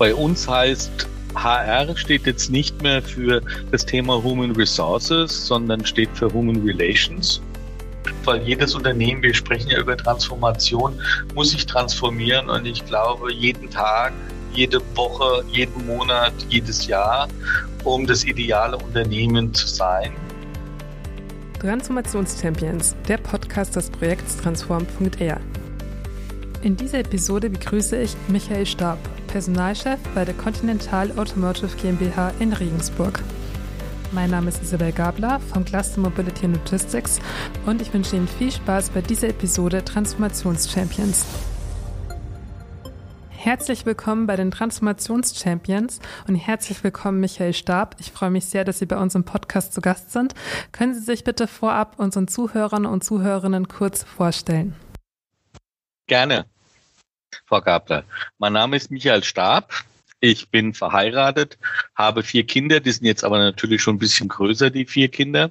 Bei 0.00 0.14
uns 0.14 0.48
heißt 0.48 1.06
HR 1.34 1.94
steht 1.94 2.24
jetzt 2.24 2.50
nicht 2.50 2.82
mehr 2.82 3.02
für 3.02 3.42
das 3.70 3.84
Thema 3.84 4.22
Human 4.22 4.52
Resources, 4.52 5.46
sondern 5.46 5.84
steht 5.84 6.08
für 6.14 6.32
Human 6.32 6.66
Relations. 6.66 7.42
Weil 8.24 8.40
jedes 8.40 8.74
Unternehmen, 8.74 9.22
wir 9.22 9.34
sprechen 9.34 9.68
ja 9.68 9.78
über 9.78 9.98
Transformation, 9.98 10.98
muss 11.34 11.50
sich 11.50 11.66
transformieren 11.66 12.48
und 12.48 12.64
ich 12.64 12.82
glaube, 12.86 13.30
jeden 13.30 13.68
Tag, 13.68 14.14
jede 14.54 14.80
Woche, 14.94 15.44
jeden 15.50 15.86
Monat, 15.86 16.32
jedes 16.48 16.86
Jahr, 16.86 17.28
um 17.84 18.06
das 18.06 18.24
ideale 18.24 18.78
Unternehmen 18.78 19.52
zu 19.52 19.68
sein. 19.68 20.12
Transformationschampions, 21.60 22.96
der 23.06 23.18
Podcast 23.18 23.76
des 23.76 23.90
Projekts 23.90 24.38
Transform.er. 24.38 25.38
In 26.62 26.74
dieser 26.74 27.00
Episode 27.00 27.50
begrüße 27.50 28.00
ich 28.00 28.16
Michael 28.28 28.64
Stab, 28.64 28.98
Personalchef 29.30 30.00
bei 30.12 30.24
der 30.24 30.34
Continental 30.34 31.16
Automotive 31.16 31.76
GmbH 31.76 32.32
in 32.40 32.52
Regensburg. 32.52 33.22
Mein 34.10 34.30
Name 34.30 34.48
ist 34.48 34.60
Isabel 34.60 34.90
Gabler 34.90 35.38
vom 35.38 35.64
Cluster 35.64 36.00
Mobility 36.00 36.46
and 36.46 36.56
Logistics 36.56 37.20
und 37.64 37.80
ich 37.80 37.94
wünsche 37.94 38.16
Ihnen 38.16 38.26
viel 38.26 38.50
Spaß 38.50 38.90
bei 38.90 39.00
dieser 39.00 39.28
Episode 39.28 39.84
Transformationschampions. 39.84 41.24
Herzlich 43.28 43.86
willkommen 43.86 44.26
bei 44.26 44.34
den 44.34 44.50
Transformationschampions 44.50 46.00
und 46.26 46.34
herzlich 46.34 46.82
willkommen 46.82 47.20
Michael 47.20 47.54
Stab. 47.54 47.94
Ich 48.00 48.10
freue 48.10 48.30
mich 48.30 48.46
sehr, 48.46 48.64
dass 48.64 48.80
Sie 48.80 48.86
bei 48.86 48.98
uns 48.98 49.14
im 49.14 49.22
Podcast 49.22 49.72
zu 49.72 49.80
Gast 49.80 50.10
sind. 50.10 50.34
Können 50.72 50.92
Sie 50.92 51.00
sich 51.00 51.22
bitte 51.22 51.46
vorab 51.46 52.00
unseren 52.00 52.26
Zuhörern 52.26 52.84
und 52.84 53.04
Zuhörerinnen 53.04 53.68
kurz 53.68 54.02
vorstellen? 54.02 54.74
Gerne, 56.08 56.46
Frau 57.46 57.60
Gabler. 57.60 58.04
Mein 58.38 58.52
Name 58.52 58.76
ist 58.76 58.90
Michael 58.90 59.24
Stab. 59.24 59.72
Ich 60.20 60.50
bin 60.50 60.74
verheiratet, 60.74 61.58
habe 61.94 62.22
vier 62.22 62.44
Kinder, 62.44 62.80
die 62.80 62.92
sind 62.92 63.06
jetzt 63.06 63.24
aber 63.24 63.38
natürlich 63.38 63.82
schon 63.82 63.96
ein 63.96 63.98
bisschen 63.98 64.28
größer, 64.28 64.70
die 64.70 64.84
vier 64.84 65.08
Kinder. 65.08 65.50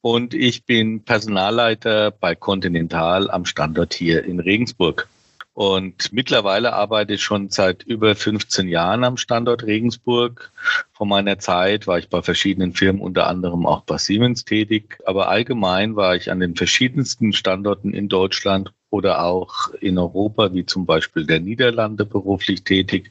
Und 0.00 0.34
ich 0.34 0.64
bin 0.64 1.04
Personalleiter 1.04 2.10
bei 2.10 2.34
Continental 2.34 3.30
am 3.30 3.44
Standort 3.44 3.94
hier 3.94 4.24
in 4.24 4.40
Regensburg. 4.40 5.08
Und 5.54 6.12
mittlerweile 6.12 6.72
arbeite 6.72 7.14
ich 7.14 7.22
schon 7.22 7.50
seit 7.50 7.82
über 7.82 8.14
15 8.16 8.68
Jahren 8.68 9.04
am 9.04 9.18
Standort 9.18 9.62
Regensburg. 9.62 10.50
Von 10.92 11.08
meiner 11.08 11.38
Zeit 11.38 11.86
war 11.86 11.98
ich 11.98 12.08
bei 12.08 12.22
verschiedenen 12.22 12.72
Firmen, 12.72 13.02
unter 13.02 13.26
anderem 13.26 13.66
auch 13.66 13.82
bei 13.82 13.98
Siemens 13.98 14.44
tätig. 14.44 14.98
Aber 15.04 15.28
allgemein 15.28 15.94
war 15.94 16.16
ich 16.16 16.30
an 16.30 16.40
den 16.40 16.56
verschiedensten 16.56 17.32
Standorten 17.32 17.92
in 17.92 18.08
Deutschland 18.08 18.72
oder 18.92 19.24
auch 19.24 19.72
in 19.80 19.96
Europa, 19.96 20.52
wie 20.52 20.66
zum 20.66 20.84
Beispiel 20.84 21.24
der 21.24 21.40
Niederlande, 21.40 22.04
beruflich 22.04 22.62
tätig. 22.62 23.10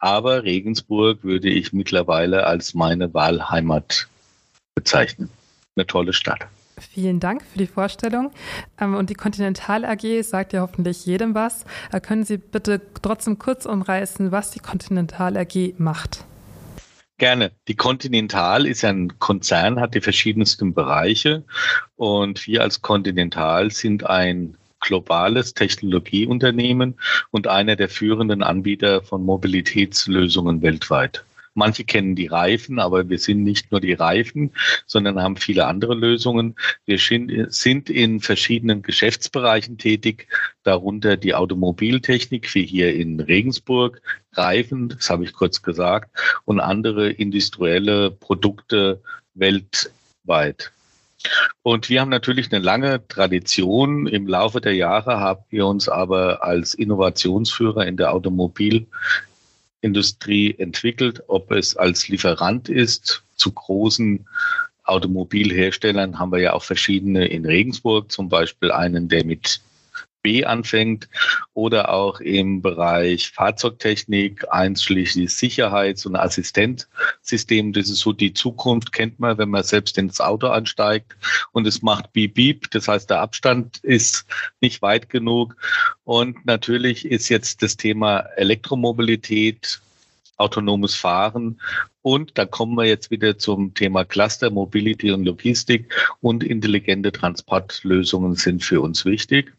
Aber 0.00 0.42
Regensburg 0.42 1.22
würde 1.22 1.48
ich 1.48 1.72
mittlerweile 1.72 2.46
als 2.46 2.74
meine 2.74 3.14
Wahlheimat 3.14 4.08
bezeichnen. 4.74 5.30
Eine 5.76 5.86
tolle 5.86 6.12
Stadt. 6.12 6.48
Vielen 6.80 7.20
Dank 7.20 7.44
für 7.44 7.58
die 7.58 7.68
Vorstellung. 7.68 8.32
Ähm, 8.80 8.96
und 8.96 9.08
die 9.08 9.14
Continental 9.14 9.84
AG 9.84 10.22
sagt 10.22 10.52
ja 10.52 10.62
hoffentlich 10.62 11.06
jedem 11.06 11.34
was. 11.34 11.64
Äh, 11.92 12.00
können 12.00 12.24
Sie 12.24 12.38
bitte 12.38 12.80
trotzdem 13.00 13.38
kurz 13.38 13.66
umreißen, 13.66 14.32
was 14.32 14.50
die 14.50 14.60
Continental 14.60 15.36
AG 15.36 15.74
macht? 15.78 16.24
Gerne. 17.18 17.52
Die 17.68 17.76
Continental 17.76 18.66
ist 18.66 18.84
ein 18.84 19.20
Konzern, 19.20 19.78
hat 19.78 19.94
die 19.94 20.00
verschiedensten 20.00 20.74
Bereiche 20.74 21.44
und 21.94 22.46
wir 22.48 22.62
als 22.62 22.80
Continental 22.80 23.70
sind 23.70 24.06
ein 24.06 24.56
globales 24.80 25.54
Technologieunternehmen 25.54 26.98
und 27.30 27.46
einer 27.46 27.76
der 27.76 27.88
führenden 27.88 28.42
Anbieter 28.42 29.02
von 29.02 29.22
Mobilitätslösungen 29.22 30.62
weltweit. 30.62 31.24
Manche 31.54 31.84
kennen 31.84 32.14
die 32.14 32.28
Reifen, 32.28 32.78
aber 32.78 33.08
wir 33.08 33.18
sind 33.18 33.42
nicht 33.42 33.72
nur 33.72 33.80
die 33.80 33.92
Reifen, 33.92 34.52
sondern 34.86 35.20
haben 35.20 35.36
viele 35.36 35.66
andere 35.66 35.94
Lösungen. 35.94 36.54
Wir 36.86 36.98
sind 36.98 37.90
in 37.90 38.20
verschiedenen 38.20 38.82
Geschäftsbereichen 38.82 39.76
tätig, 39.76 40.28
darunter 40.62 41.16
die 41.16 41.34
Automobiltechnik, 41.34 42.54
wie 42.54 42.64
hier 42.64 42.94
in 42.94 43.18
Regensburg, 43.18 44.00
Reifen, 44.32 44.90
das 44.90 45.10
habe 45.10 45.24
ich 45.24 45.32
kurz 45.32 45.60
gesagt, 45.60 46.16
und 46.44 46.60
andere 46.60 47.10
industrielle 47.10 48.12
Produkte 48.12 49.02
weltweit. 49.34 50.70
Und 51.62 51.88
wir 51.88 52.00
haben 52.00 52.08
natürlich 52.08 52.52
eine 52.52 52.64
lange 52.64 53.06
Tradition. 53.06 54.06
Im 54.06 54.26
Laufe 54.26 54.60
der 54.60 54.74
Jahre 54.74 55.20
haben 55.20 55.44
wir 55.50 55.66
uns 55.66 55.88
aber 55.88 56.42
als 56.42 56.74
Innovationsführer 56.74 57.86
in 57.86 57.96
der 57.96 58.12
Automobil 58.12 58.86
Industrie 59.82 60.54
entwickelt, 60.58 61.22
ob 61.28 61.50
es 61.52 61.76
als 61.76 62.08
Lieferant 62.08 62.68
ist 62.68 63.22
zu 63.36 63.52
großen 63.52 64.26
Automobilherstellern 64.84 66.18
haben 66.18 66.32
wir 66.32 66.40
ja 66.40 66.52
auch 66.52 66.64
verschiedene 66.64 67.26
in 67.26 67.46
Regensburg, 67.46 68.10
zum 68.10 68.28
Beispiel 68.28 68.72
einen, 68.72 69.08
der 69.08 69.24
mit 69.24 69.60
B 70.22 70.44
anfängt 70.44 71.08
oder 71.54 71.92
auch 71.92 72.20
im 72.20 72.62
Bereich 72.62 73.30
Fahrzeugtechnik, 73.30 74.44
einschließlich 74.50 75.30
Sicherheits- 75.30 76.06
und 76.06 76.16
Assistenzsystem. 76.16 77.72
Das 77.72 77.88
ist 77.88 78.00
so 78.00 78.12
die 78.12 78.32
Zukunft, 78.32 78.92
kennt 78.92 79.18
man, 79.20 79.38
wenn 79.38 79.50
man 79.50 79.62
selbst 79.62 79.98
ins 79.98 80.20
Auto 80.20 80.48
ansteigt 80.48 81.16
und 81.52 81.66
es 81.66 81.82
macht 81.82 82.12
Beep 82.12 82.34
Beep. 82.34 82.70
Das 82.70 82.88
heißt, 82.88 83.10
der 83.10 83.20
Abstand 83.20 83.78
ist 83.82 84.26
nicht 84.60 84.82
weit 84.82 85.10
genug. 85.10 85.56
Und 86.04 86.44
natürlich 86.46 87.04
ist 87.04 87.28
jetzt 87.28 87.62
das 87.62 87.76
Thema 87.76 88.20
Elektromobilität 88.36 89.80
autonomes 90.36 90.94
Fahren. 90.94 91.60
Und 92.02 92.38
da 92.38 92.46
kommen 92.46 92.74
wir 92.74 92.86
jetzt 92.86 93.10
wieder 93.10 93.38
zum 93.38 93.74
Thema 93.74 94.04
Cluster, 94.04 94.50
Mobility 94.50 95.12
und 95.12 95.24
Logistik 95.24 95.92
und 96.20 96.42
intelligente 96.42 97.12
Transportlösungen 97.12 98.34
sind 98.34 98.64
für 98.64 98.80
uns 98.80 99.04
wichtig. 99.04 99.52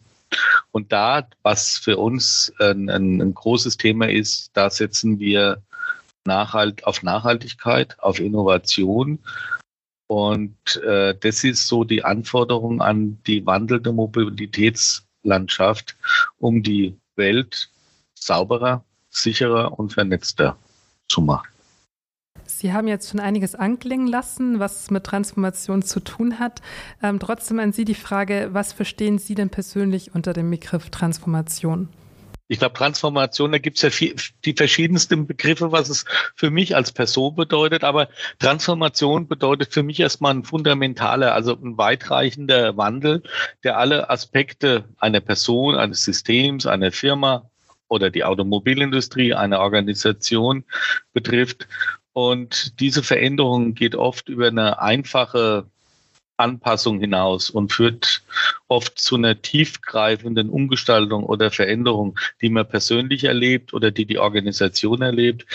Und 0.72 0.92
da, 0.92 1.28
was 1.44 1.78
für 1.78 1.98
uns 1.98 2.52
ein, 2.60 2.90
ein, 2.90 3.22
ein 3.22 3.34
großes 3.34 3.78
Thema 3.78 4.10
ist, 4.10 4.52
da 4.54 4.70
setzen 4.70 5.20
wir 5.20 5.62
Nachhalt, 6.26 6.86
auf 6.86 7.04
Nachhaltigkeit, 7.04 8.00
auf 8.00 8.20
Innovation. 8.20 9.20
Und 10.08 10.82
äh, 10.86 11.16
das 11.20 11.44
ist 11.44 11.68
so 11.68 11.84
die 11.84 12.04
Anforderung 12.04 12.82
an 12.82 13.20
die 13.26 13.46
wandelnde 13.46 13.92
Mobilitätslandschaft, 13.92 15.96
um 16.38 16.64
die 16.64 16.98
Welt 17.16 17.70
sauberer, 18.14 18.84
sicherer 19.10 19.80
und 19.80 19.94
vernetzter 19.94 20.58
zu 21.08 21.22
machen. 21.22 21.48
Sie 22.62 22.74
haben 22.74 22.88
jetzt 22.88 23.10
schon 23.10 23.20
einiges 23.20 23.56
anklingen 23.56 24.06
lassen, 24.06 24.60
was 24.60 24.92
mit 24.92 25.04
Transformation 25.04 25.82
zu 25.82 26.00
tun 26.00 26.38
hat. 26.38 26.62
Ähm, 27.02 27.20
trotzdem 27.20 27.60
an 27.60 27.74
Sie 27.74 27.86
die 27.86 27.96
Frage, 27.96 28.50
was 28.52 28.72
verstehen 28.72 29.18
Sie 29.18 29.34
denn 29.34 29.50
persönlich 29.50 30.14
unter 30.14 30.32
dem 30.34 30.52
Begriff 30.52 30.92
Transformation? 30.92 31.90
Ich 32.50 32.60
glaube, 32.60 32.76
Transformation, 32.76 33.52
da 33.52 33.58
gibt 33.58 33.78
es 33.78 33.82
ja 33.82 33.90
viel, 33.90 34.16
die 34.46 34.54
verschiedensten 34.54 35.26
Begriffe, 35.26 35.72
was 35.72 35.90
es 35.90 36.06
für 36.36 36.52
mich 36.52 36.76
als 36.76 36.92
Person 36.92 37.34
bedeutet. 37.34 37.84
Aber 37.84 38.10
Transformation 38.38 39.28
bedeutet 39.28 39.74
für 39.74 39.82
mich 39.82 40.00
erstmal 40.00 40.36
ein 40.36 40.44
fundamentaler, 40.44 41.34
also 41.34 41.54
ein 41.56 41.80
weitreichender 41.80 42.78
Wandel, 42.78 43.24
der 43.64 43.80
alle 43.80 44.12
Aspekte 44.12 44.84
einer 45.00 45.22
Person, 45.22 45.74
eines 45.74 46.04
Systems, 46.04 46.68
einer 46.68 46.92
Firma 46.92 47.50
oder 47.88 48.10
die 48.10 48.24
Automobilindustrie, 48.24 49.34
einer 49.34 49.60
Organisation 49.60 50.64
betrifft 51.12 51.68
und 52.14 52.80
diese 52.80 53.04
Veränderung 53.04 53.74
geht 53.74 53.96
oft 53.96 54.30
über 54.30 54.48
eine 54.48 54.82
einfache 54.82 55.66
Anpassung 56.42 57.00
hinaus 57.00 57.50
und 57.50 57.72
führt 57.72 58.24
oft 58.68 59.00
zu 59.00 59.16
einer 59.16 59.42
tiefgreifenden 59.42 60.50
Umgestaltung 60.50 61.24
oder 61.24 61.52
Veränderung, 61.52 62.20
die 62.42 62.50
man 62.50 62.68
persönlich 62.68 63.24
erlebt 63.26 63.74
oder 63.74 63.92
die 63.92 64.06
die 64.06 64.18
Organisation 64.18 65.02
erlebt. 65.02 65.46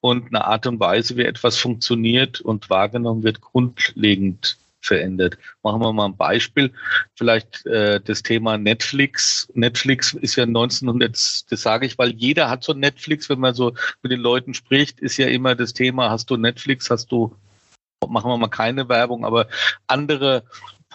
Und 0.00 0.28
eine 0.28 0.44
Art 0.44 0.66
und 0.66 0.78
Weise, 0.80 1.16
wie 1.16 1.22
etwas 1.22 1.56
funktioniert 1.56 2.40
und 2.40 2.68
wahrgenommen 2.70 3.22
wird, 3.22 3.40
grundlegend 3.40 4.58
verändert. 4.84 5.38
Machen 5.62 5.80
wir 5.80 5.92
mal 5.92 6.06
ein 6.06 6.16
Beispiel. 6.16 6.72
Vielleicht 7.14 7.66
äh, 7.66 8.00
das 8.00 8.22
Thema 8.22 8.58
Netflix. 8.58 9.48
Netflix 9.54 10.12
ist 10.14 10.36
ja 10.36 10.44
1900, 10.44 11.12
das 11.50 11.62
sage 11.62 11.86
ich, 11.86 11.98
weil 11.98 12.12
jeder 12.14 12.50
hat 12.50 12.64
so 12.64 12.72
Netflix, 12.72 13.28
wenn 13.28 13.40
man 13.40 13.54
so 13.54 13.74
mit 14.02 14.12
den 14.12 14.20
Leuten 14.20 14.54
spricht, 14.54 15.00
ist 15.00 15.16
ja 15.16 15.26
immer 15.26 15.54
das 15.54 15.72
Thema, 15.72 16.10
hast 16.10 16.30
du 16.30 16.36
Netflix, 16.36 16.90
hast 16.90 17.10
du, 17.10 17.34
machen 18.06 18.30
wir 18.30 18.36
mal 18.36 18.48
keine 18.48 18.88
Werbung, 18.88 19.24
aber 19.24 19.48
andere 19.86 20.44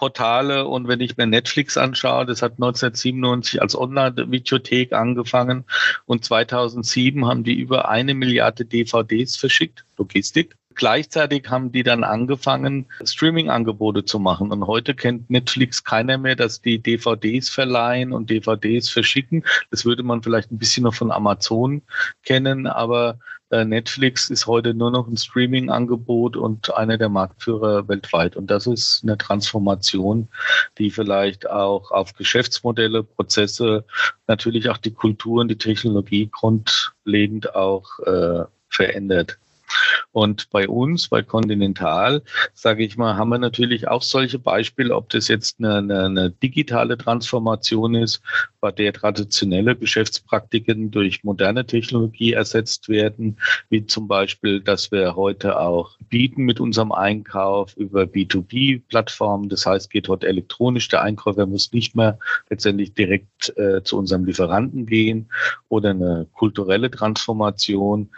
Portale 0.00 0.66
und 0.66 0.88
wenn 0.88 1.00
ich 1.00 1.18
mir 1.18 1.26
Netflix 1.26 1.76
anschaue, 1.76 2.24
das 2.24 2.40
hat 2.40 2.52
1997 2.52 3.60
als 3.60 3.76
Online-Videothek 3.76 4.94
angefangen 4.94 5.64
und 6.06 6.24
2007 6.24 7.26
haben 7.26 7.44
die 7.44 7.52
über 7.52 7.90
eine 7.90 8.14
Milliarde 8.14 8.64
DVDs 8.64 9.36
verschickt, 9.36 9.84
Logistik. 9.98 10.56
Gleichzeitig 10.74 11.48
haben 11.50 11.72
die 11.72 11.82
dann 11.82 12.04
angefangen, 12.04 12.86
Streaming-Angebote 13.04 14.04
zu 14.04 14.18
machen. 14.18 14.52
Und 14.52 14.66
heute 14.66 14.94
kennt 14.94 15.28
Netflix 15.28 15.82
keiner 15.82 16.16
mehr, 16.16 16.36
dass 16.36 16.62
die 16.62 16.78
DVDs 16.78 17.48
verleihen 17.48 18.12
und 18.12 18.30
DVDs 18.30 18.88
verschicken. 18.88 19.44
Das 19.70 19.84
würde 19.84 20.02
man 20.02 20.22
vielleicht 20.22 20.52
ein 20.52 20.58
bisschen 20.58 20.84
noch 20.84 20.94
von 20.94 21.10
Amazon 21.10 21.82
kennen, 22.22 22.66
aber 22.68 23.18
äh, 23.50 23.64
Netflix 23.64 24.30
ist 24.30 24.46
heute 24.46 24.72
nur 24.72 24.92
noch 24.92 25.08
ein 25.08 25.16
Streaming-Angebot 25.16 26.36
und 26.36 26.72
einer 26.74 26.98
der 26.98 27.08
Marktführer 27.08 27.88
weltweit. 27.88 28.36
Und 28.36 28.48
das 28.48 28.68
ist 28.68 29.00
eine 29.02 29.18
Transformation, 29.18 30.28
die 30.78 30.90
vielleicht 30.90 31.50
auch 31.50 31.90
auf 31.90 32.14
Geschäftsmodelle, 32.14 33.02
Prozesse, 33.02 33.84
natürlich 34.28 34.68
auch 34.70 34.78
die 34.78 34.92
Kultur 34.92 35.40
und 35.40 35.48
die 35.48 35.58
Technologie 35.58 36.30
grundlegend 36.30 37.56
auch 37.56 37.98
äh, 38.06 38.44
verändert. 38.68 39.39
Und 40.12 40.50
bei 40.50 40.68
uns, 40.68 41.08
bei 41.08 41.22
Continental, 41.22 42.22
sage 42.54 42.84
ich 42.84 42.96
mal, 42.96 43.16
haben 43.16 43.30
wir 43.30 43.38
natürlich 43.38 43.88
auch 43.88 44.02
solche 44.02 44.38
Beispiele, 44.38 44.94
ob 44.94 45.08
das 45.10 45.28
jetzt 45.28 45.58
eine, 45.58 45.76
eine, 45.76 46.04
eine 46.04 46.30
digitale 46.30 46.98
Transformation 46.98 47.94
ist, 47.94 48.20
bei 48.60 48.72
der 48.72 48.92
traditionelle 48.92 49.76
Geschäftspraktiken 49.76 50.90
durch 50.90 51.24
moderne 51.24 51.64
Technologie 51.66 52.32
ersetzt 52.32 52.88
werden, 52.88 53.38
wie 53.68 53.86
zum 53.86 54.08
Beispiel, 54.08 54.60
dass 54.60 54.90
wir 54.90 55.16
heute 55.16 55.58
auch 55.58 55.96
bieten 56.08 56.42
mit 56.42 56.60
unserem 56.60 56.92
Einkauf 56.92 57.76
über 57.76 58.02
B2B-Plattformen. 58.02 59.48
Das 59.48 59.64
heißt, 59.64 59.90
geht 59.90 60.08
heute 60.08 60.26
elektronisch. 60.26 60.88
Der 60.88 61.02
Einkäufer 61.02 61.46
muss 61.46 61.72
nicht 61.72 61.94
mehr 61.94 62.18
letztendlich 62.48 62.94
direkt 62.94 63.56
äh, 63.56 63.82
zu 63.82 63.96
unserem 63.96 64.24
Lieferanten 64.24 64.86
gehen 64.86 65.30
oder 65.68 65.90
eine 65.90 66.26
kulturelle 66.32 66.90
Transformation, 66.90 68.10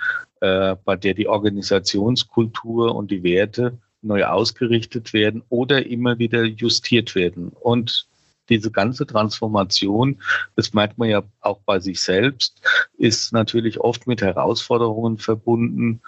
äh, 0.42 0.74
bei 0.84 0.96
der 0.96 1.14
die 1.14 1.28
Organisationskultur 1.28 2.96
und 2.96 3.12
die 3.12 3.22
Werte 3.22 3.78
neu 4.02 4.24
ausgerichtet 4.24 5.12
werden 5.12 5.44
oder 5.50 5.86
immer 5.86 6.18
wieder 6.18 6.42
justiert 6.42 7.14
werden. 7.14 7.50
Und 7.50 8.08
diese 8.48 8.72
ganze 8.72 9.06
Transformation, 9.06 10.20
das 10.56 10.74
merkt 10.74 10.98
man 10.98 11.10
ja 11.10 11.22
auch 11.42 11.60
bei 11.64 11.78
sich 11.78 12.00
selbst, 12.00 12.60
ist 12.98 13.32
natürlich 13.32 13.78
oft 13.78 14.08
mit 14.08 14.20
Herausforderungen 14.20 15.16
verbunden, 15.16 16.00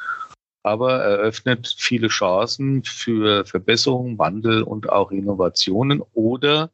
aber 0.64 0.94
eröffnet 1.04 1.72
viele 1.78 2.08
Chancen 2.08 2.82
für 2.82 3.44
Verbesserung, 3.44 4.18
Wandel 4.18 4.64
und 4.64 4.90
auch 4.90 5.12
Innovationen 5.12 6.02
oder 6.12 6.70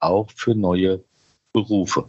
auch 0.00 0.30
für 0.34 0.54
neue 0.54 1.04
Berufe. 1.52 2.06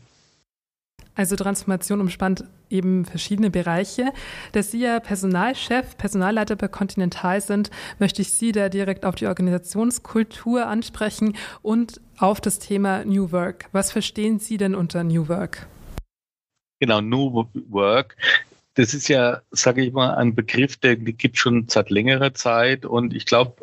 Also 1.15 1.35
Transformation 1.35 2.01
umspannt 2.01 2.43
eben 2.69 3.05
verschiedene 3.05 3.51
Bereiche. 3.51 4.11
Dass 4.51 4.71
Sie 4.71 4.79
ja 4.79 4.99
Personalchef, 4.99 5.95
Personalleiter 5.97 6.55
bei 6.55 6.67
Continental 6.67 7.39
sind, 7.39 7.69
möchte 7.99 8.23
ich 8.23 8.33
Sie 8.33 8.51
da 8.51 8.69
direkt 8.69 9.05
auf 9.05 9.15
die 9.15 9.27
Organisationskultur 9.27 10.65
ansprechen 10.65 11.35
und 11.61 12.01
auf 12.17 12.41
das 12.41 12.59
Thema 12.59 13.05
New 13.05 13.31
Work. 13.31 13.65
Was 13.71 13.91
verstehen 13.91 14.39
Sie 14.39 14.57
denn 14.57 14.73
unter 14.73 15.03
New 15.03 15.27
Work? 15.27 15.67
Genau, 16.79 16.99
New 16.99 17.45
Work. 17.69 18.17
Das 18.73 18.95
ist 18.95 19.07
ja, 19.07 19.41
sage 19.51 19.83
ich 19.83 19.93
mal, 19.93 20.15
ein 20.15 20.33
Begriff, 20.33 20.77
der 20.77 20.95
gibt 20.95 21.37
schon 21.37 21.67
seit 21.67 21.91
längerer 21.91 22.33
Zeit 22.33 22.85
und 22.85 23.13
ich 23.13 23.27
glaube, 23.27 23.55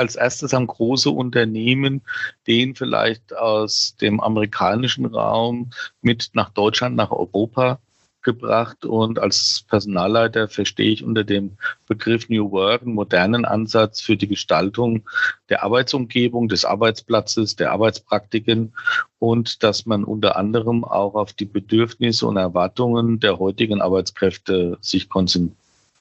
als 0.00 0.16
erstes 0.16 0.54
haben 0.54 0.66
große 0.66 1.10
Unternehmen 1.10 2.00
den 2.46 2.74
vielleicht 2.74 3.36
aus 3.36 3.96
dem 4.00 4.18
amerikanischen 4.18 5.04
Raum 5.04 5.70
mit 6.00 6.30
nach 6.32 6.48
Deutschland, 6.48 6.96
nach 6.96 7.10
Europa 7.10 7.78
gebracht. 8.22 8.86
Und 8.86 9.18
als 9.18 9.64
Personalleiter 9.68 10.48
verstehe 10.48 10.90
ich 10.90 11.04
unter 11.04 11.22
dem 11.22 11.58
Begriff 11.86 12.30
New 12.30 12.50
Work 12.50 12.82
einen 12.82 12.94
modernen 12.94 13.44
Ansatz 13.44 14.00
für 14.00 14.16
die 14.16 14.28
Gestaltung 14.28 15.06
der 15.50 15.64
Arbeitsumgebung, 15.64 16.48
des 16.48 16.64
Arbeitsplatzes, 16.64 17.56
der 17.56 17.72
Arbeitspraktiken. 17.72 18.72
Und 19.18 19.62
dass 19.62 19.84
man 19.84 20.04
unter 20.04 20.36
anderem 20.36 20.82
auch 20.82 21.14
auf 21.14 21.34
die 21.34 21.44
Bedürfnisse 21.44 22.26
und 22.26 22.38
Erwartungen 22.38 23.20
der 23.20 23.38
heutigen 23.38 23.82
Arbeitskräfte 23.82 24.78
sich 24.80 25.10
konzentriert 25.10 25.59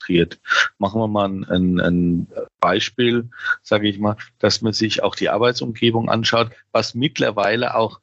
konzentriert. 0.09 0.39
Machen 0.77 1.01
wir 1.01 1.07
mal 1.07 1.25
ein, 1.25 1.79
ein 1.79 2.27
Beispiel, 2.59 3.29
sage 3.61 3.87
ich 3.87 3.99
mal, 3.99 4.17
dass 4.39 4.61
man 4.61 4.73
sich 4.73 5.03
auch 5.03 5.15
die 5.15 5.29
Arbeitsumgebung 5.29 6.09
anschaut, 6.09 6.51
was 6.71 6.95
mittlerweile 6.95 7.75
auch 7.75 7.99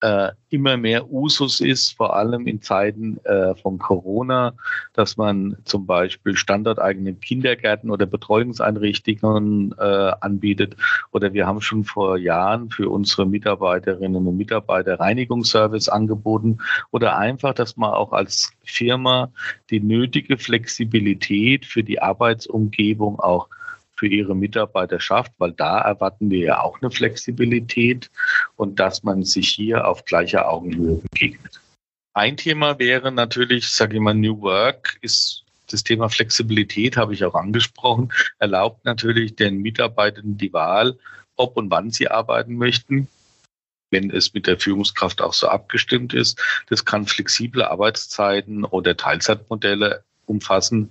äh, 0.00 0.30
immer 0.50 0.76
mehr 0.76 1.10
Usus 1.10 1.60
ist, 1.60 1.96
vor 1.96 2.16
allem 2.16 2.46
in 2.46 2.60
Zeiten 2.60 3.18
äh, 3.24 3.54
von 3.54 3.78
Corona, 3.78 4.52
dass 4.92 5.16
man 5.16 5.56
zum 5.64 5.86
Beispiel 5.86 6.36
standorteigene 6.36 7.14
Kindergärten 7.14 7.90
oder 7.90 8.06
Betreuungseinrichtungen 8.06 9.74
äh, 9.78 10.12
anbietet. 10.20 10.76
Oder 11.12 11.32
wir 11.32 11.46
haben 11.46 11.60
schon 11.60 11.84
vor 11.84 12.18
Jahren 12.18 12.70
für 12.70 12.90
unsere 12.90 13.26
Mitarbeiterinnen 13.26 14.26
und 14.26 14.36
Mitarbeiter 14.36 15.00
Reinigungsservice 15.00 15.88
angeboten. 15.88 16.58
Oder 16.90 17.16
einfach, 17.16 17.54
dass 17.54 17.76
man 17.76 17.90
auch 17.90 18.12
als 18.12 18.52
Firma 18.64 19.30
die 19.70 19.80
nötige 19.80 20.36
Flexibilität 20.36 21.64
für 21.64 21.82
die 21.82 22.00
Arbeitsumgebung 22.02 23.18
auch 23.18 23.48
für 23.96 24.06
ihre 24.06 24.34
Mitarbeiter 24.34 25.00
schafft, 25.00 25.32
weil 25.38 25.52
da 25.52 25.80
erwarten 25.80 26.30
wir 26.30 26.40
ja 26.40 26.60
auch 26.60 26.80
eine 26.80 26.90
Flexibilität 26.90 28.10
und 28.56 28.78
dass 28.78 29.02
man 29.02 29.24
sich 29.24 29.48
hier 29.48 29.86
auf 29.86 30.04
gleicher 30.04 30.48
Augenhöhe 30.48 31.00
begegnet. 31.10 31.60
Ein 32.14 32.36
Thema 32.36 32.78
wäre 32.78 33.12
natürlich, 33.12 33.68
sage 33.68 33.96
ich 33.96 34.00
mal, 34.00 34.14
New 34.14 34.40
Work 34.40 34.98
ist 35.00 35.44
das 35.68 35.82
Thema 35.82 36.08
Flexibilität 36.08 36.96
habe 36.96 37.12
ich 37.12 37.24
auch 37.24 37.34
angesprochen, 37.34 38.12
erlaubt 38.38 38.84
natürlich 38.84 39.34
den 39.34 39.58
Mitarbeitern 39.62 40.38
die 40.38 40.52
Wahl, 40.52 40.96
ob 41.34 41.56
und 41.56 41.70
wann 41.72 41.90
sie 41.90 42.08
arbeiten 42.08 42.54
möchten 42.54 43.08
wenn 43.90 44.10
es 44.10 44.34
mit 44.34 44.46
der 44.46 44.58
Führungskraft 44.58 45.20
auch 45.20 45.32
so 45.32 45.48
abgestimmt 45.48 46.12
ist. 46.14 46.40
Das 46.68 46.84
kann 46.84 47.06
flexible 47.06 47.62
Arbeitszeiten 47.62 48.64
oder 48.64 48.96
Teilzeitmodelle 48.96 50.02
umfassen 50.26 50.90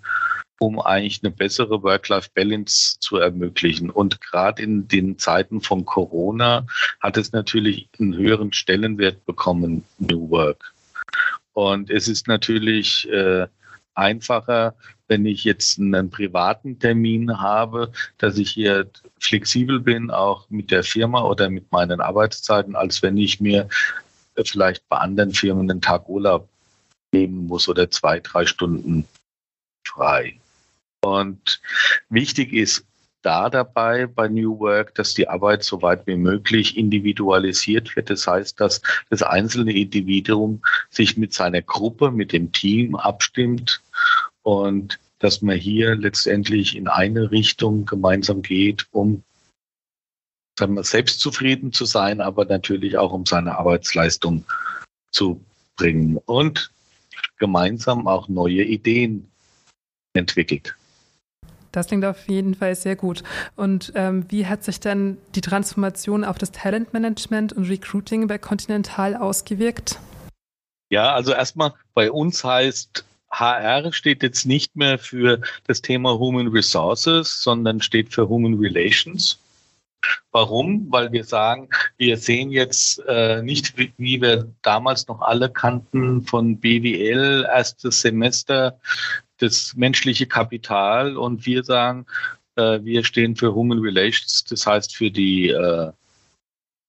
um 0.60 0.80
eigentlich 0.80 1.22
eine 1.24 1.32
bessere 1.32 1.84
Work-Life-Balance 1.84 3.00
zu 3.00 3.18
ermöglichen. 3.18 3.90
Und 3.90 4.22
gerade 4.22 4.64
in 4.64 4.88
den 4.88 5.20
Zeiten 5.20 5.62
von 5.62 5.86
Corona 5.86 6.66
hat 7.02 7.18
es 7.18 7.32
natürlich 7.32 7.90
einen 8.00 8.16
höheren 8.16 8.54
Stellenwert 8.54 9.26
bekommen, 9.26 9.84
New 10.00 10.30
Work. 10.30 10.74
Und 11.54 11.90
es 11.90 12.08
ist 12.08 12.28
natürlich 12.28 13.10
äh, 13.10 13.48
einfacher, 13.94 14.76
wenn 15.08 15.26
ich 15.26 15.44
jetzt 15.44 15.80
einen 15.80 16.10
privaten 16.10 16.80
Termin 16.80 17.40
habe, 17.40 17.92
dass 18.18 18.38
ich 18.38 18.52
hier 18.52 18.90
flexibel 19.20 19.80
bin, 19.80 20.10
auch 20.10 20.50
mit 20.50 20.72
der 20.72 20.84
Firma 20.84 21.24
oder 21.24 21.50
mit 21.50 21.72
meinen 21.72 22.02
Arbeitszeiten, 22.02 22.76
als 22.76 23.02
wenn 23.02 23.18
ich 23.18 23.40
mir 23.40 23.70
vielleicht 24.36 24.88
bei 24.90 24.98
anderen 24.98 25.34
Firmen 25.34 25.70
einen 25.70 25.82
Tag 25.82 26.10
Urlaub 26.10 26.50
nehmen 27.14 27.48
muss 27.48 27.70
oder 27.70 27.90
zwei, 27.90 28.20
drei 28.20 28.46
Stunden 28.46 29.08
frei. 29.88 30.40
Und 31.06 31.62
wichtig 32.10 32.52
ist 32.52 32.84
da 33.22 33.52
dabei 33.52 34.08
bei 34.08 34.28
New 34.28 34.60
Work, 34.60 34.96
dass 34.96 35.14
die 35.14 35.28
Arbeit 35.28 35.64
so 35.64 35.84
weit 35.84 36.08
wie 36.08 36.16
möglich 36.16 36.78
individualisiert 36.78 37.96
wird. 37.96 38.10
Das 38.10 38.26
heißt, 38.26 38.60
dass 38.60 38.82
das 39.12 39.22
einzelne 39.22 39.74
Individuum 39.74 40.64
sich 40.90 41.16
mit 41.16 41.32
seiner 41.32 41.62
Gruppe, 41.62 42.10
mit 42.10 42.34
dem 42.34 42.52
Team 42.52 42.96
abstimmt 42.96 43.84
und 44.42 45.00
dass 45.20 45.44
man 45.44 45.58
hier 45.58 45.96
letztendlich 45.96 46.76
in 46.76 46.88
eine 46.88 47.30
Richtung 47.30 47.86
gemeinsam 47.86 48.42
geht, 48.42 48.88
um 48.90 49.24
sagen 50.58 50.74
wir, 50.74 50.84
selbst 50.84 51.20
zufrieden 51.20 51.72
zu 51.72 51.86
sein, 51.86 52.20
aber 52.20 52.46
natürlich 52.46 52.98
auch 52.98 53.12
um 53.12 53.28
seine 53.28 53.60
Arbeitsleistung 53.60 54.44
zu 55.12 55.40
bringen 55.76 56.18
und 56.26 56.72
gemeinsam 57.38 58.08
auch 58.08 58.28
neue 58.28 58.64
Ideen 58.64 59.30
entwickelt. 60.14 60.76
Das 61.76 61.88
klingt 61.88 62.06
auf 62.06 62.28
jeden 62.28 62.56
Fall 62.56 62.74
sehr 62.76 62.96
gut. 62.96 63.24
Und 63.56 63.92
ähm, 63.96 64.26
wie 64.30 64.48
hat 64.48 64.64
sich 64.64 64.80
denn 64.80 65.18
die 65.36 65.42
Transformation 65.42 66.24
auf 66.24 66.38
das 66.38 66.52
Talentmanagement 66.52 67.54
und 67.54 67.70
Recruiting 67.70 68.28
bei 68.28 68.38
Continental 68.38 69.16
ausgewirkt? 69.16 70.00
Ja, 70.90 71.14
also 71.14 71.34
erstmal 71.34 71.74
bei 71.94 72.12
uns 72.12 72.44
heißt 72.44 73.06
HR 73.30 73.92
steht 73.92 74.24
jetzt 74.24 74.46
nicht 74.46 74.76
mehr 74.78 74.98
für 74.98 75.42
das 75.68 75.82
Thema 75.82 76.18
Human 76.18 76.48
Resources, 76.48 77.44
sondern 77.44 77.82
steht 77.82 78.14
für 78.14 78.30
Human 78.30 78.54
Relations. 78.54 79.38
Warum? 80.32 80.88
Weil 80.92 81.12
wir 81.12 81.24
sagen, 81.24 81.70
wir 81.98 82.18
sehen 82.18 82.52
jetzt 82.52 83.02
äh, 83.08 83.42
nicht, 83.42 83.78
wie, 83.78 83.92
wie, 83.98 84.22
wir 84.22 84.54
damals 84.62 85.08
noch 85.08 85.22
alle 85.22 85.50
kannten 85.50 86.22
von 86.22 86.60
BWL, 86.60 87.46
erstes 87.50 88.02
Semester, 88.02 88.80
das 89.38 89.76
menschliche 89.76 90.28
Kapital 90.28 91.18
und 91.18 91.46
wir 91.46 91.64
sagen, 91.64 92.06
äh, 92.56 92.80
wir 92.84 93.04
stehen 93.04 93.36
für 93.36 93.54
Human 93.54 93.80
Relations, 93.80 94.44
das 94.46 94.66
heißt 94.66 94.96
für 94.96 95.12
die 95.12 95.50
äh, 95.50 95.92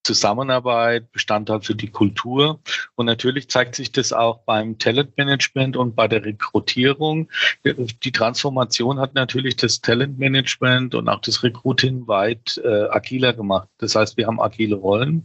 Zusammenarbeit, 0.06 1.10
Bestandteil 1.10 1.60
für 1.60 1.74
die 1.74 1.90
Kultur. 1.90 2.60
Und 2.94 3.06
natürlich 3.06 3.50
zeigt 3.50 3.74
sich 3.74 3.90
das 3.90 4.12
auch 4.12 4.38
beim 4.44 4.78
Talentmanagement 4.78 5.76
und 5.76 5.96
bei 5.96 6.06
der 6.06 6.24
Rekrutierung. 6.24 7.28
Die 7.64 8.12
Transformation 8.12 9.00
hat 9.00 9.14
natürlich 9.14 9.56
das 9.56 9.80
Talentmanagement 9.80 10.94
und 10.94 11.08
auch 11.08 11.20
das 11.20 11.42
Recruiting 11.42 12.06
weit 12.06 12.60
äh, 12.64 12.88
agiler 12.88 13.32
gemacht. 13.32 13.68
Das 13.78 13.96
heißt, 13.96 14.16
wir 14.16 14.28
haben 14.28 14.40
agile 14.40 14.76
Rollen 14.76 15.24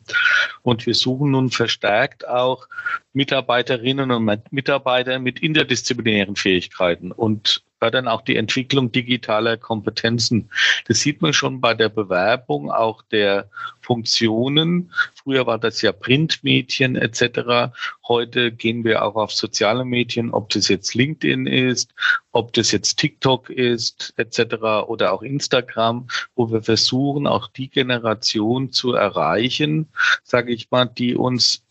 und 0.64 0.88
wir 0.88 0.96
suchen 0.96 1.32
nun 1.32 1.52
verstärkt 1.52 2.28
auch 2.28 2.68
Mitarbeiterinnen 3.14 4.10
und 4.10 4.52
Mitarbeiter 4.52 5.20
mit 5.20 5.40
interdisziplinären 5.42 6.36
Fähigkeiten 6.36 7.12
und 7.12 7.64
fördern 7.82 8.08
auch 8.08 8.22
die 8.22 8.36
Entwicklung 8.36 8.92
digitaler 8.92 9.58
Kompetenzen. 9.58 10.52
Das 10.88 11.00
sieht 11.00 11.24
man 11.24 11.34
schon 11.34 11.62
bei 11.62 11.74
der 11.74 11.90
Bewerbung 11.90 12.70
auch 12.70 13.02
der 13.02 13.50
Funktionen. 13.80 14.94
Früher 15.16 15.48
war 15.48 15.58
das 15.58 15.82
ja 15.82 15.92
Printmedien 15.92 16.96
etc. 16.96 17.74
Heute 18.08 18.52
gehen 18.52 18.84
wir 18.84 19.04
auch 19.04 19.16
auf 19.16 19.32
soziale 19.32 19.84
Medien, 19.84 20.30
ob 20.30 20.50
das 20.50 20.68
jetzt 20.68 20.94
LinkedIn 20.94 21.48
ist, 21.48 21.92
ob 22.32 22.54
das 22.54 22.72
jetzt 22.72 23.00
TikTok 23.00 23.50
ist 23.50 24.14
etc. 24.18 24.86
oder 24.86 25.12
auch 25.12 25.24
Instagram, 25.24 26.08
wo 26.36 26.52
wir 26.52 26.62
versuchen, 26.62 27.26
auch 27.26 27.48
die 27.48 27.70
Generation 27.70 28.72
zu 28.72 28.94
erreichen, 28.94 29.88
sage 30.24 30.54
ich 30.54 30.70
mal, 30.70 30.86
die 30.86 31.16
uns 31.16 31.64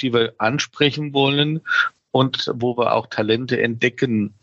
die 0.00 0.14
wir 0.14 0.32
ansprechen 0.38 1.12
wollen 1.12 1.60
und 2.10 2.50
wo 2.54 2.76
wir 2.76 2.94
auch 2.94 3.06
Talente 3.06 3.60
entdecken 3.60 4.34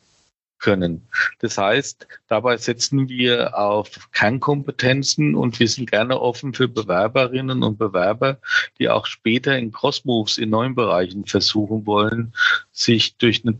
können. 0.59 1.07
Das 1.39 1.57
heißt, 1.57 2.07
dabei 2.27 2.57
setzen 2.57 3.09
wir 3.09 3.57
auf 3.57 4.09
Kernkompetenzen 4.11 5.35
und 5.35 5.59
wir 5.59 5.67
sind 5.67 5.89
gerne 5.89 6.19
offen 6.19 6.53
für 6.53 6.67
Bewerberinnen 6.67 7.63
und 7.63 7.77
Bewerber, 7.77 8.37
die 8.77 8.89
auch 8.89 9.05
später 9.05 9.57
in 9.57 9.71
Crossmoves 9.71 10.37
in 10.37 10.49
neuen 10.49 10.75
Bereichen 10.75 11.25
versuchen 11.25 11.85
wollen, 11.85 12.33
sich 12.71 13.15
durch 13.17 13.43
eine 13.45 13.57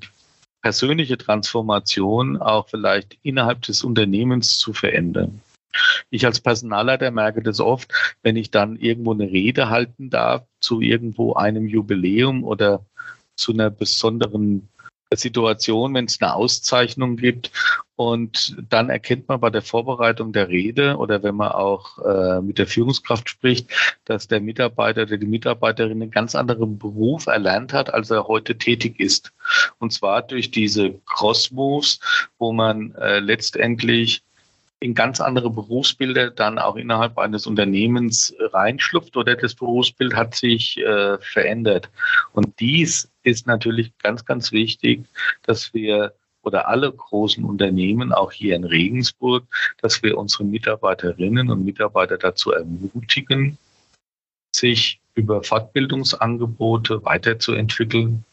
persönliche 0.62 1.18
Transformation 1.18 2.38
auch 2.38 2.68
vielleicht 2.70 3.18
innerhalb 3.24 3.62
des 3.64 3.84
Unternehmens 3.84 4.58
zu 4.58 4.74
verändern. 4.74 5.42
Ich 6.10 6.26
als 6.26 6.40
Personalleiter 6.40 7.12
merke 7.12 7.42
das 7.42 7.60
oft, 7.60 7.92
wenn 8.24 8.36
ich 8.36 8.52
dann 8.52 8.76
irgendwo 8.76 9.14
eine 9.14 9.32
Rede 9.32 9.70
halten 9.70 10.10
darf 10.10 10.44
zu 10.60 10.82
irgendwo 10.82 11.34
einem 11.34 11.68
Jubiläum 11.68 12.44
oder 12.44 12.86
zu 13.36 13.54
einer 13.54 13.70
besonderen 13.70 14.69
Situation, 15.18 15.94
wenn 15.94 16.06
es 16.06 16.22
eine 16.22 16.36
Auszeichnung 16.36 17.18
gibt. 17.18 17.52
Und 17.96 18.56
dann 18.70 18.90
erkennt 18.90 19.28
man 19.28 19.42
bei 19.42 19.50
der 19.50 19.62
Vorbereitung 19.62 20.32
der 20.32 20.48
Rede 20.48 20.96
oder 20.98 21.22
wenn 21.22 21.36
man 21.36 21.52
auch 21.52 21.98
äh, 22.00 22.42
mit 22.42 22.58
der 22.58 22.68
Führungskraft 22.68 23.30
spricht, 23.30 23.70
dass 24.06 24.28
der 24.28 24.40
Mitarbeiter 24.40 25.02
oder 25.02 25.18
die 25.18 25.26
Mitarbeiterin 25.26 26.02
einen 26.02 26.12
ganz 26.12 26.34
anderen 26.36 26.78
Beruf 26.78 27.28
erlernt 27.28 27.74
hat, 27.74 27.94
als 27.94 28.10
er 28.10 28.28
heute 28.28 28.58
tätig 28.58 29.00
ist. 29.00 29.34
Und 29.80 29.92
zwar 29.92 30.22
durch 30.22 30.52
diese 30.52 30.94
Cross-Moves, 31.06 32.00
wo 32.38 32.54
man 32.54 32.96
äh, 32.96 33.20
letztendlich 33.20 34.24
in 34.82 34.94
ganz 34.94 35.20
andere 35.20 35.50
Berufsbilder 35.50 36.32
dann 36.32 36.58
auch 36.58 36.76
innerhalb 36.76 37.18
eines 37.18 37.48
Unternehmens 37.48 38.34
reinschlüpft 38.40 39.18
oder 39.18 39.36
das 39.36 39.54
Berufsbild 39.54 40.16
hat 40.16 40.36
sich 40.36 40.78
äh, 40.78 41.18
verändert. 41.20 41.90
Und 42.32 42.60
dies 42.60 43.12
ist 43.24 43.46
natürlich 43.46 43.92
ganz, 43.98 44.24
ganz 44.24 44.52
wichtig, 44.52 45.06
dass 45.44 45.74
wir 45.74 46.14
oder 46.42 46.70
alle 46.70 46.92
großen 46.92 47.44
Unternehmen, 47.44 48.14
auch 48.14 48.32
hier 48.32 48.56
in 48.56 48.64
Regensburg, 48.64 49.44
dass 49.82 50.02
wir 50.02 50.18
unsere 50.18 50.46
Mitarbeiterinnen 50.46 51.50
und 51.50 51.66
Mitarbeiter 51.66 52.18
dazu 52.18 52.54
ermutigen, 52.54 53.58
sich 54.56 55.02
über 55.16 55.44
Fortbildungsangebote 55.44 57.04
weiterzuentwickeln 57.04 58.24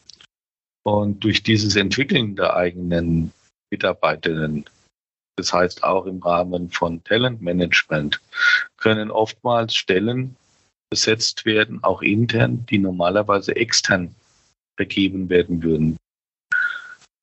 und 0.83 1.21
durch 1.21 1.43
dieses 1.43 1.75
Entwickeln 1.75 2.37
der 2.37 2.55
eigenen 2.55 3.33
Mitarbeiterinnen 3.69 4.65
das 5.37 5.53
heißt 5.53 5.83
auch 5.83 6.05
im 6.05 6.21
Rahmen 6.21 6.69
von 6.69 7.03
Talentmanagement, 7.03 8.19
können 8.77 9.11
oftmals 9.11 9.75
Stellen 9.75 10.35
besetzt 10.89 11.45
werden, 11.45 11.83
auch 11.83 12.01
intern, 12.01 12.65
die 12.69 12.79
normalerweise 12.79 13.55
extern 13.55 14.13
vergeben 14.75 15.29
werden 15.29 15.63
würden. 15.63 15.97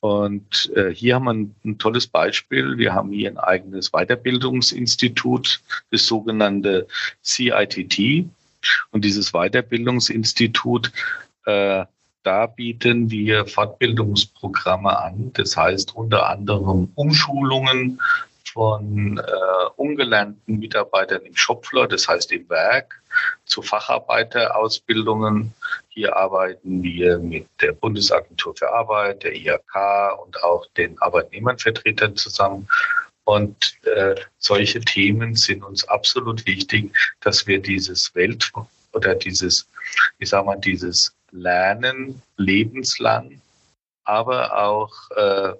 Und 0.01 0.71
äh, 0.77 0.91
hier 0.91 1.15
haben 1.15 1.25
wir 1.25 1.33
ein, 1.33 1.55
ein, 1.65 1.79
tolles 1.79 2.07
Beispiel. 2.07 2.77
Wir 2.77 2.93
haben 2.93 3.11
hier 3.11 3.31
ein 3.31 3.39
eigenes 3.39 3.91
Weiterbildungsinstitut, 3.91 5.63
das 5.91 6.07
sogenannte 6.07 6.87
CITT. 7.25 8.27
Und 8.91 9.05
dieses 9.05 9.33
Weiterbildungsinstitut 9.33 10.93
äh, 11.47 11.87
da 12.25 12.47
bieten 12.47 13.11
wir 13.11 13.47
Fortbildungsprogramme 13.47 14.99
an. 14.99 15.33
Das 15.35 15.57
heißt 15.57 15.95
unter 15.95 16.29
anderem 16.29 16.91
Umschulungen 16.95 18.01
von 18.53 19.19
äh, 19.19 19.23
ungelernten 19.77 20.59
Mitarbeitern 20.59 21.23
im 21.23 21.37
Shopfloor, 21.37 21.89
das 21.89 22.09
heißt 22.09 22.33
im 22.33 22.49
Werk, 22.49 23.01
zu 23.45 23.63
Facharbeiterausbildungen. 23.63 25.53
Hier 25.89 26.17
arbeiten 26.17 26.83
wir 26.83 27.19
mit 27.19 27.47
der 27.61 27.73
Bundesagentur 27.73 28.55
für 28.57 28.73
Arbeit, 28.73 29.23
der 29.23 29.35
IHK 29.35 30.19
und 30.25 30.43
auch 30.43 30.67
den 30.77 30.99
Arbeitnehmervertretern 31.01 32.17
zusammen. 32.17 32.69
Und 33.25 33.77
äh, 33.85 34.15
solche 34.39 34.81
Themen 34.81 35.35
sind 35.35 35.65
uns 35.65 35.87
absolut 35.89 36.47
wichtig, 36.47 36.95
dass 37.21 37.47
wir 37.47 37.61
dieses 37.61 38.15
Welt 38.15 38.51
oder 38.93 39.15
dieses, 39.15 39.69
ich 40.19 40.29
sag 40.29 40.45
mal, 40.47 40.57
dieses 40.57 41.15
lernen, 41.35 42.23
lebenslang, 42.37 43.41
aber 44.05 44.57
auch 44.59 44.93
äh, 45.11 45.53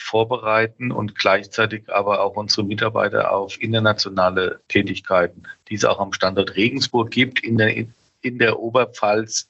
vorbereiten 0.00 0.92
und 0.92 1.16
gleichzeitig 1.16 1.92
aber 1.92 2.22
auch 2.22 2.36
unsere 2.36 2.64
Mitarbeiter 2.64 3.32
auf 3.32 3.60
internationale 3.60 4.60
Tätigkeiten, 4.68 5.42
die 5.68 5.74
es 5.74 5.84
auch 5.84 5.98
am 5.98 6.12
Standort 6.12 6.56
Regensburg 6.56 7.10
gibt, 7.10 7.40
in 7.40 7.58
der, 7.58 7.76
in 8.22 8.38
der 8.38 8.58
Oberpfalz. 8.58 9.48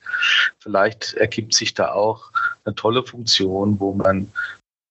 Vielleicht 0.58 1.14
ergibt 1.14 1.54
sich 1.54 1.74
da 1.74 1.92
auch 1.92 2.32
eine 2.64 2.74
tolle 2.74 3.04
Funktion, 3.04 3.78
wo 3.78 3.92
man 3.92 4.32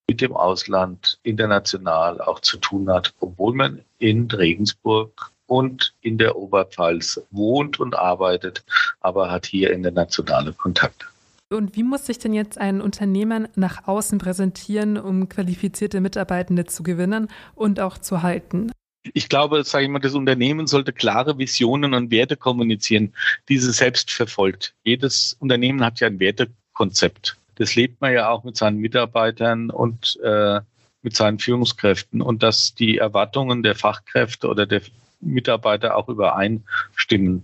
mit 0.09 0.21
dem 0.21 0.33
Ausland 0.33 1.19
international 1.23 2.21
auch 2.21 2.39
zu 2.39 2.57
tun 2.57 2.89
hat, 2.89 3.13
obwohl 3.19 3.53
man 3.53 3.83
in 3.97 4.31
Regensburg 4.31 5.31
und 5.47 5.93
in 6.01 6.17
der 6.17 6.35
Oberpfalz 6.35 7.21
wohnt 7.31 7.79
und 7.79 7.95
arbeitet, 7.95 8.63
aber 9.01 9.31
hat 9.31 9.45
hier 9.45 9.71
internationale 9.71 10.53
Kontakte. 10.53 11.07
Und 11.49 11.77
wie 11.77 11.83
muss 11.83 12.05
sich 12.05 12.19
denn 12.19 12.33
jetzt 12.33 12.57
ein 12.57 12.81
Unternehmen 12.81 13.47
nach 13.55 13.87
außen 13.87 14.19
präsentieren, 14.19 14.97
um 14.97 15.29
qualifizierte 15.29 16.01
Mitarbeitende 16.01 16.65
zu 16.65 16.83
gewinnen 16.83 17.29
und 17.55 17.79
auch 17.79 17.97
zu 17.97 18.21
halten? 18.21 18.71
Ich 19.13 19.29
glaube, 19.29 19.63
sage 19.63 19.85
ich 19.85 19.89
mal, 19.89 19.99
das 19.99 20.13
Unternehmen 20.13 20.67
sollte 20.67 20.91
klare 20.91 21.37
Visionen 21.37 21.93
und 21.93 22.11
Werte 22.11 22.35
kommunizieren, 22.35 23.13
diese 23.47 23.71
selbst 23.71 24.11
verfolgt. 24.11 24.73
Jedes 24.83 25.37
Unternehmen 25.39 25.85
hat 25.85 26.01
ja 26.01 26.07
ein 26.07 26.19
Wertekonzept. 26.19 27.37
Das 27.55 27.75
lebt 27.75 28.01
man 28.01 28.11
ja 28.13 28.29
auch 28.29 28.43
mit 28.43 28.57
seinen 28.57 28.79
Mitarbeitern 28.79 29.69
und 29.69 30.19
äh, 30.21 30.59
mit 31.01 31.15
seinen 31.15 31.39
Führungskräften 31.39 32.21
und 32.21 32.43
dass 32.43 32.75
die 32.75 32.97
Erwartungen 32.97 33.63
der 33.63 33.75
Fachkräfte 33.75 34.49
oder 34.49 34.65
der 34.65 34.81
Mitarbeiter 35.19 35.95
auch 35.95 36.09
übereinstimmen. 36.09 37.43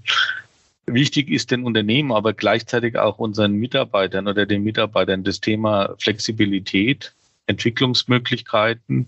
Wichtig 0.85 1.29
ist 1.29 1.51
den 1.51 1.63
Unternehmen, 1.63 2.11
aber 2.11 2.33
gleichzeitig 2.33 2.97
auch 2.97 3.17
unseren 3.17 3.53
Mitarbeitern 3.53 4.27
oder 4.27 4.45
den 4.45 4.63
Mitarbeitern 4.63 5.23
das 5.23 5.39
Thema 5.39 5.95
Flexibilität, 5.97 7.13
Entwicklungsmöglichkeiten 7.47 9.07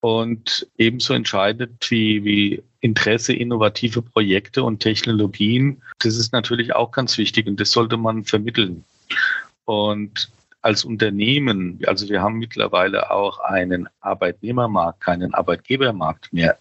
und 0.00 0.66
ebenso 0.78 1.14
entscheidet 1.14 1.90
wie, 1.90 2.24
wie 2.24 2.62
Interesse, 2.80 3.32
innovative 3.32 4.02
Projekte 4.02 4.64
und 4.64 4.80
Technologien. 4.80 5.80
Das 6.00 6.16
ist 6.16 6.32
natürlich 6.32 6.74
auch 6.74 6.90
ganz 6.90 7.16
wichtig 7.18 7.46
und 7.46 7.60
das 7.60 7.70
sollte 7.70 7.96
man 7.96 8.24
vermitteln. 8.24 8.84
Und 9.64 10.28
als 10.60 10.84
Unternehmen, 10.84 11.80
also 11.86 12.08
wir 12.08 12.20
haben 12.20 12.38
mittlerweile 12.38 13.12
auch 13.12 13.38
einen 13.40 13.88
Arbeitnehmermarkt, 14.00 15.00
keinen 15.00 15.34
Arbeitgebermarkt 15.34 16.32
mehr. 16.32 16.58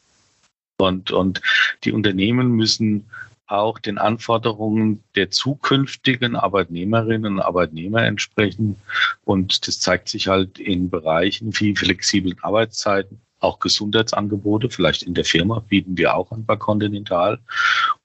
Und, 0.82 1.12
und 1.12 1.42
die 1.84 1.92
Unternehmen 1.92 2.52
müssen 2.52 3.06
auch 3.48 3.80
den 3.80 3.98
Anforderungen 3.98 5.04
der 5.16 5.30
zukünftigen 5.30 6.36
Arbeitnehmerinnen 6.36 7.34
und 7.34 7.42
Arbeitnehmer 7.42 8.04
entsprechen. 8.04 8.78
Und 9.26 9.68
das 9.68 9.80
zeigt 9.80 10.08
sich 10.10 10.28
halt 10.28 10.58
in 10.58 10.90
Bereichen 10.90 11.52
wie 11.60 11.76
flexiblen 11.76 12.38
Arbeitszeiten, 12.42 13.20
auch 13.42 13.60
Gesundheitsangebote, 13.60 14.70
vielleicht 14.70 15.04
in 15.04 15.16
der 15.16 15.26
Firma 15.26 15.60
bieten 15.60 15.98
wir 15.98 16.16
auch 16.16 16.32
an 16.32 16.46
bei 16.46 16.56
Continental 16.56 17.40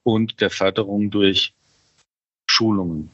und 0.03 0.41
der 0.41 0.51
Förderung 0.51 1.11
durch 1.11 1.53
Schulungen. 2.47 3.11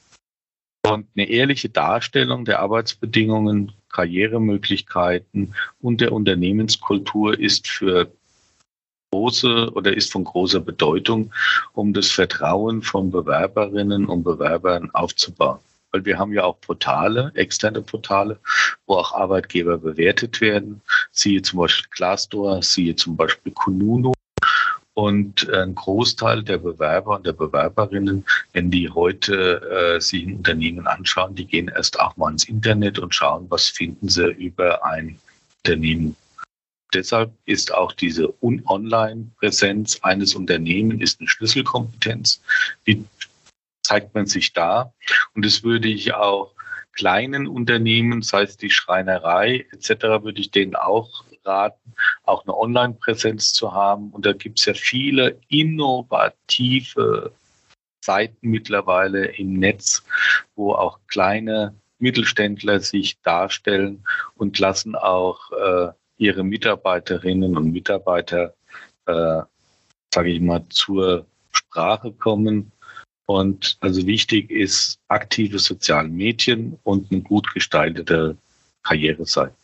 Und 0.87 1.07
eine 1.17 1.29
ehrliche 1.29 1.69
Darstellung 1.69 2.45
der 2.45 2.61
Arbeitsbedingungen, 2.61 3.73
Karrieremöglichkeiten 3.89 5.55
und 5.81 6.01
der 6.01 6.13
Unternehmenskultur 6.13 7.39
ist 7.39 7.69
für 7.69 8.11
große 9.13 9.71
oder 9.75 9.95
ist 9.95 10.11
von 10.11 10.25
großer 10.25 10.61
Bedeutung, 10.61 11.33
um 11.75 11.93
das 11.93 12.11
Vertrauen 12.11 12.83
von 12.83 13.11
Bewerberinnen 13.11 14.07
und 14.07 14.25
Bewerbern 14.25 14.91
aufzubauen. 14.93 15.59
Weil 15.93 16.05
wir 16.07 16.19
haben 16.19 16.33
ja 16.33 16.45
auch 16.45 16.59
Portale, 16.61 17.31
externe 17.35 17.83
Portale, 17.83 18.39
wo 18.87 18.95
auch 18.95 19.13
Arbeitgeber 19.13 19.77
bewertet 19.77 20.41
werden. 20.41 20.81
Siehe 21.11 21.43
zum 21.43 21.59
Beispiel 21.61 21.91
Glassdoor, 21.95 22.63
siehe 22.63 22.97
zum 22.97 23.17
Beispiel 23.17 23.53
Kununo. 23.53 24.15
Und 24.95 25.49
ein 25.51 25.75
Großteil 25.75 26.43
der 26.43 26.59
Bewerber 26.59 27.17
und 27.17 27.27
der 27.27 27.33
Bewerberinnen, 27.33 28.25
wenn 28.53 28.71
die 28.71 28.91
heute 28.91 29.97
äh, 29.97 30.01
sich 30.01 30.27
ein 30.27 30.37
Unternehmen 30.37 30.87
anschauen, 30.87 31.35
die 31.35 31.47
gehen 31.47 31.69
erst 31.75 31.99
auch 31.99 32.17
mal 32.19 32.31
ins 32.31 32.45
Internet 32.45 32.99
und 32.99 33.15
schauen, 33.15 33.47
was 33.49 33.69
finden 33.69 34.09
sie 34.09 34.31
über 34.33 34.85
ein 34.85 35.19
Unternehmen 35.65 36.15
deshalb 36.95 37.33
ist 37.45 37.73
auch 37.73 37.93
diese 37.93 38.35
Online-Präsenz 38.43 40.01
eines 40.03 40.35
Unternehmens 40.35 41.03
ist 41.03 41.21
eine 41.21 41.29
Schlüsselkompetenz. 41.29 42.43
Wie 42.85 43.05
zeigt 43.83 44.15
man 44.15 44.27
sich 44.27 44.53
da? 44.53 44.93
Und 45.35 45.45
das 45.45 45.63
würde 45.63 45.89
ich 45.89 46.15
auch 46.15 46.53
kleinen 46.93 47.47
Unternehmen, 47.47 48.23
sei 48.23 48.43
es 48.43 48.57
die 48.57 48.71
Schreinerei 48.71 49.67
etc., 49.73 50.03
würde 50.23 50.41
ich 50.41 50.51
denen 50.51 50.77
auch 50.77 51.25
raten, 51.45 51.95
auch 52.25 52.45
eine 52.45 52.57
Online-Präsenz 52.57 53.53
zu 53.53 53.73
haben. 53.73 54.11
Und 54.11 54.27
da 54.27 54.33
gibt 54.33 54.61
es 54.61 54.67
ja 54.67 54.75
viele 54.75 55.41
innovative 55.49 57.33
Seiten 58.05 58.49
mittlerweile 58.49 59.27
im 59.37 59.55
Netz, 59.55 60.05
wo 60.55 60.75
auch 60.75 60.99
kleine 61.09 61.75
Mittelständler 61.99 62.81
sich 62.81 63.21
darstellen 63.21 64.05
und 64.35 64.59
lassen 64.59 64.97
auch 64.97 65.53
äh, 65.53 65.93
ihre 66.23 66.45
Mitarbeiterinnen 66.45 67.57
und 67.57 67.73
Mitarbeiter, 67.73 68.55
äh, 69.07 69.43
sage 70.15 70.31
ich 70.31 70.41
mal, 70.41 70.65
zur 70.69 71.27
Sprache 71.51 72.13
kommen. 72.13 72.71
Und 73.27 73.77
also 73.81 74.07
wichtig 74.07 74.51
ist 74.51 74.99
aktive 75.09 75.59
soziale 75.59 76.09
Medien 76.09 76.79
und 76.85 77.11
eine 77.11 77.23
gut 77.23 77.53
gestaltete 77.55 78.37
Karriereseite. 78.83 79.55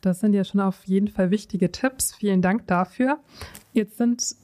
Das 0.00 0.20
sind 0.20 0.32
ja 0.32 0.44
schon 0.44 0.60
auf 0.60 0.84
jeden 0.84 1.08
Fall 1.08 1.30
wichtige 1.30 1.70
Tipps. 1.70 2.14
Vielen 2.14 2.40
Dank 2.40 2.66
dafür. 2.66 3.18
Jetzt 3.72 3.98
sind 3.98 4.34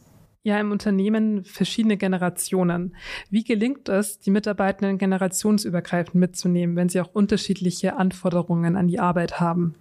ja 0.43 0.61
im 0.61 0.71
Unternehmen 0.71 1.45
verschiedene 1.45 1.97
Generationen. 1.97 2.95
Wie 3.31 3.43
gelingt 3.43 3.89
es, 3.89 4.21
die 4.21 4.31
Mitarbeitenden 4.31 4.99
generationsübergreifend 4.99 6.15
mitzunehmen, 6.15 6.77
wenn 6.77 6.89
sie 6.89 7.01
auch 7.01 7.15
unterschiedliche 7.15 7.97
Anforderungen 7.97 8.77
an 8.77 8.87
die 8.87 9.01
Arbeit 9.01 9.41
haben? 9.41 9.75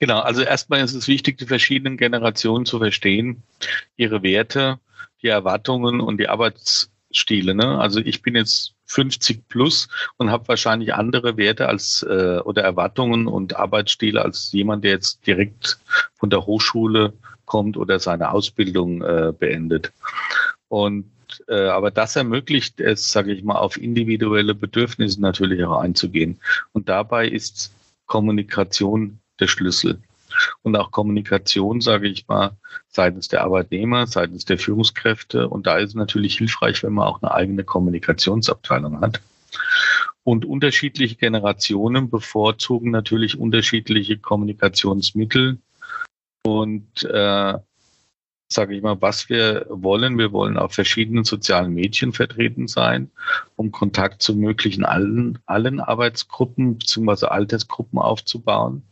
Genau, 0.00 0.20
also 0.20 0.40
erstmal 0.40 0.80
ist 0.80 0.94
es 0.94 1.08
wichtig, 1.08 1.36
die 1.36 1.46
verschiedenen 1.46 1.98
Generationen 1.98 2.64
zu 2.64 2.78
verstehen, 2.78 3.42
ihre 3.98 4.22
Werte, 4.22 4.80
die 5.22 5.28
Erwartungen 5.28 6.00
und 6.00 6.16
die 6.16 6.28
Arbeitsstile. 6.28 7.54
Ne? 7.54 7.78
Also 7.78 8.00
ich 8.00 8.22
bin 8.22 8.34
jetzt 8.34 8.72
50 8.86 9.46
plus 9.48 9.88
und 10.16 10.30
habe 10.30 10.48
wahrscheinlich 10.48 10.94
andere 10.94 11.36
Werte 11.36 11.68
als 11.68 12.02
äh, 12.02 12.38
oder 12.38 12.62
Erwartungen 12.62 13.26
und 13.26 13.56
Arbeitsstile 13.56 14.22
als 14.22 14.50
jemand, 14.52 14.84
der 14.84 14.92
jetzt 14.92 15.26
direkt 15.26 15.78
von 16.14 16.30
der 16.30 16.46
Hochschule 16.46 17.12
kommt 17.44 17.76
oder 17.76 18.00
seine 18.00 18.30
Ausbildung 18.30 19.02
äh, 19.02 19.34
beendet. 19.38 19.92
Und 20.68 21.10
äh, 21.46 21.66
aber 21.66 21.90
das 21.90 22.16
ermöglicht 22.16 22.80
es, 22.80 23.12
sage 23.12 23.32
ich 23.32 23.44
mal, 23.44 23.56
auf 23.56 23.76
individuelle 23.76 24.54
Bedürfnisse 24.54 25.20
natürlich 25.20 25.62
auch 25.62 25.80
einzugehen. 25.80 26.40
Und 26.72 26.88
dabei 26.88 27.28
ist 27.28 27.74
Kommunikation 28.06 29.20
der 29.40 29.48
Schlüssel. 29.48 30.00
Und 30.62 30.76
auch 30.76 30.90
Kommunikation, 30.90 31.80
sage 31.80 32.08
ich 32.08 32.28
mal, 32.28 32.56
seitens 32.88 33.28
der 33.28 33.42
Arbeitnehmer, 33.42 34.06
seitens 34.06 34.44
der 34.44 34.58
Führungskräfte. 34.58 35.48
Und 35.48 35.66
da 35.66 35.78
ist 35.78 35.90
es 35.90 35.94
natürlich 35.94 36.38
hilfreich, 36.38 36.82
wenn 36.82 36.92
man 36.92 37.08
auch 37.08 37.20
eine 37.22 37.32
eigene 37.32 37.64
Kommunikationsabteilung 37.64 39.00
hat. 39.00 39.20
Und 40.22 40.44
unterschiedliche 40.44 41.16
Generationen 41.16 42.10
bevorzugen 42.10 42.90
natürlich 42.90 43.38
unterschiedliche 43.38 44.18
Kommunikationsmittel. 44.18 45.58
Und 46.44 47.04
äh, 47.04 47.54
sage 48.52 48.74
ich 48.74 48.82
mal, 48.82 49.00
was 49.00 49.28
wir 49.28 49.66
wollen. 49.68 50.18
Wir 50.18 50.32
wollen 50.32 50.58
auf 50.58 50.74
verschiedenen 50.74 51.24
sozialen 51.24 51.72
Medien 51.72 52.12
vertreten 52.12 52.66
sein, 52.66 53.10
um 53.56 53.70
Kontakt 53.70 54.22
zu 54.22 54.34
möglichen 54.34 54.84
allen, 54.84 55.38
allen 55.46 55.80
Arbeitsgruppen 55.80 56.78
bzw. 56.78 57.26
Altersgruppen 57.26 57.98
aufzubauen. 57.98 58.82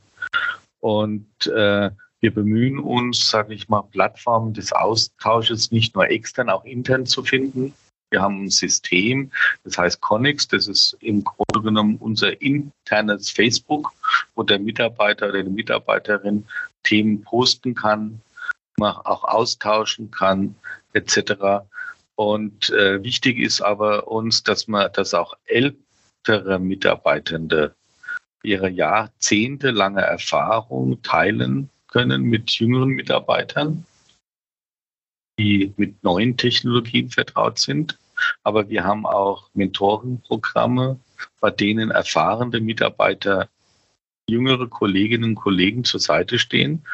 Und 0.80 1.47
äh, 1.47 1.90
wir 2.21 2.34
bemühen 2.34 2.78
uns, 2.78 3.30
sage 3.30 3.54
ich 3.54 3.69
mal, 3.69 3.82
Plattformen 3.82 4.52
des 4.52 4.73
Austausches 4.73 5.71
nicht 5.71 5.95
nur 5.95 6.08
extern, 6.08 6.50
auch 6.50 6.64
intern 6.64 7.06
zu 7.06 7.23
finden. 7.23 7.75
Wir 8.10 8.23
haben 8.23 8.45
ein 8.45 8.50
System, 8.50 9.30
das 9.64 9.76
heißt 9.76 10.00
Connex, 10.00 10.49
das 10.49 10.67
ist 10.67 10.97
im 11.00 11.23
Grunde 11.25 11.62
genommen 11.62 11.97
unser 11.99 12.41
internes 12.41 13.30
Facebook, 13.30 13.93
wo 14.34 14.43
der 14.43 14.58
Mitarbeiter 14.58 15.28
oder 15.28 15.43
die 15.43 15.50
Mitarbeiterin 15.50 16.47
Themen 16.84 17.23
posten 17.23 17.75
kann, 17.75 18.21
auch 18.80 19.25
austauschen 19.25 20.10
kann, 20.10 20.54
etc. 20.95 21.67
Und 22.14 22.71
äh, 22.71 23.02
wichtig 23.02 23.38
ist 23.38 23.60
aber 23.60 24.08
uns, 24.08 24.43
dass 24.43 24.69
man, 24.69 24.91
dass 24.93 25.12
auch 25.12 25.34
ältere 25.45 26.58
Mitarbeitende 26.58 27.75
ihre 28.43 28.69
jahrzehntelange 28.69 30.03
Erfahrung 30.03 31.03
teilen 31.03 31.71
können 31.89 32.23
mit 32.23 32.51
jüngeren 32.53 32.91
Mitarbeitern, 32.91 33.87
die 35.39 35.73
mit 35.77 36.03
neuen 36.05 36.37
Technologien 36.37 37.11
vertraut 37.11 37.59
sind. 37.59 37.99
Aber 38.43 38.69
wir 38.69 38.85
haben 38.85 39.07
auch 39.07 39.49
Mentorenprogramme, 39.55 40.99
bei 41.41 41.51
denen 41.51 41.91
erfahrene 41.91 42.61
Mitarbeiter 42.61 43.49
jüngere 44.29 44.69
Kolleginnen 44.69 45.31
und 45.31 45.35
Kollegen 45.37 45.85
zur 45.85 46.01
Seite 46.01 46.39
stehen. 46.39 46.85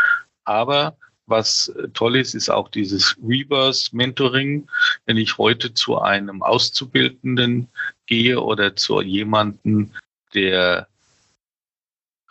Aber 0.45 0.97
was 1.27 1.73
toll 1.95 2.17
ist, 2.17 2.35
ist 2.35 2.51
auch 2.51 2.69
dieses 2.69 3.17
Reverse 3.23 3.97
Mentoring. 3.97 4.69
Wenn 5.07 5.17
ich 5.17 5.39
heute 5.39 5.73
zu 5.73 5.99
einem 5.99 6.43
Auszubildenden 6.43 7.69
gehe 8.07 8.41
oder 8.41 8.77
zu 8.77 9.01
jemanden, 9.01 9.95
der 10.35 10.87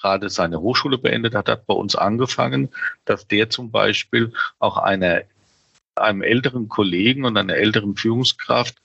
gerade 0.04 0.30
seine 0.30 0.60
Hochschule 0.60 0.98
beendet 0.98 1.34
hat, 1.34 1.48
hat 1.48 1.66
bei 1.66 1.74
uns 1.74 1.96
angefangen, 1.96 2.70
dass 3.06 3.26
der 3.28 3.50
zum 3.50 3.72
Beispiel 3.72 4.34
auch 4.60 4.78
eine, 4.78 5.24
einem 5.96 6.22
älteren 6.22 6.68
Kollegen 6.68 7.24
und 7.26 7.38
einer 7.38 7.56
älteren 7.56 7.96
Führungskraft 7.96 8.76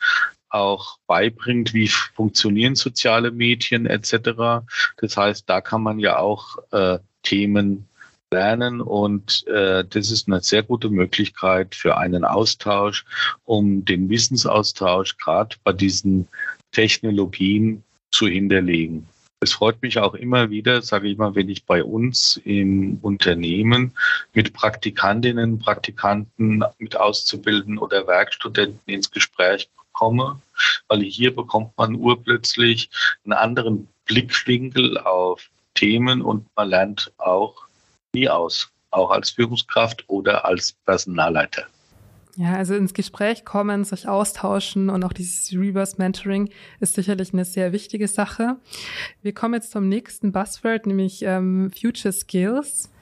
auch 0.48 0.96
beibringt, 1.06 1.74
wie 1.74 1.88
funktionieren 1.88 2.76
soziale 2.76 3.32
Medien 3.32 3.84
etc. 3.84 4.64
Das 4.96 5.16
heißt, 5.16 5.44
da 5.50 5.60
kann 5.60 5.82
man 5.82 5.98
ja 5.98 6.18
auch 6.18 6.56
äh, 6.70 6.98
Themen 7.22 7.88
lernen 8.30 8.80
und 8.80 9.46
äh, 9.48 9.84
das 9.84 10.10
ist 10.10 10.28
eine 10.28 10.40
sehr 10.40 10.62
gute 10.62 10.88
Möglichkeit 10.88 11.74
für 11.74 11.96
einen 11.96 12.24
Austausch, 12.24 13.04
um 13.44 13.84
den 13.84 14.08
Wissensaustausch 14.08 15.16
gerade 15.16 15.56
bei 15.64 15.72
diesen 15.72 16.28
Technologien 16.72 17.82
zu 18.10 18.28
hinterlegen. 18.28 19.08
Es 19.40 19.52
freut 19.52 19.80
mich 19.82 19.98
auch 19.98 20.14
immer 20.14 20.50
wieder, 20.50 20.82
sage 20.82 21.08
ich 21.08 21.16
mal, 21.16 21.36
wenn 21.36 21.48
ich 21.48 21.64
bei 21.64 21.84
uns 21.84 22.40
im 22.44 22.98
Unternehmen 23.02 23.96
mit 24.32 24.52
Praktikantinnen, 24.52 25.60
Praktikanten, 25.60 26.64
mit 26.78 26.96
Auszubildenden 26.96 27.78
oder 27.78 28.06
Werkstudenten 28.08 28.80
ins 28.86 29.12
Gespräch 29.12 29.70
komme, 29.92 30.40
weil 30.88 31.02
hier 31.02 31.34
bekommt 31.34 31.76
man 31.78 31.94
urplötzlich 31.94 32.90
einen 33.24 33.32
anderen 33.32 33.88
Blickwinkel 34.06 34.98
auf 34.98 35.48
Themen 35.74 36.20
und 36.20 36.46
man 36.56 36.70
lernt 36.70 37.12
auch 37.18 37.66
nie 38.14 38.28
aus, 38.28 38.72
auch 38.90 39.10
als 39.10 39.30
Führungskraft 39.30 40.04
oder 40.08 40.44
als 40.44 40.72
Personalleiter. 40.84 41.66
Ja, 42.38 42.54
also 42.54 42.76
ins 42.76 42.94
Gespräch 42.94 43.44
kommen, 43.44 43.82
sich 43.82 44.06
austauschen 44.06 44.90
und 44.90 45.02
auch 45.02 45.12
dieses 45.12 45.52
Reverse 45.52 45.96
Mentoring 45.98 46.50
ist 46.78 46.94
sicherlich 46.94 47.32
eine 47.32 47.44
sehr 47.44 47.72
wichtige 47.72 48.06
Sache. 48.06 48.58
Wir 49.22 49.34
kommen 49.34 49.54
jetzt 49.54 49.72
zum 49.72 49.88
nächsten 49.88 50.30
Buzzword, 50.30 50.86
nämlich 50.86 51.22
ähm, 51.22 51.72
Future 51.72 52.12
Skills. 52.12 52.92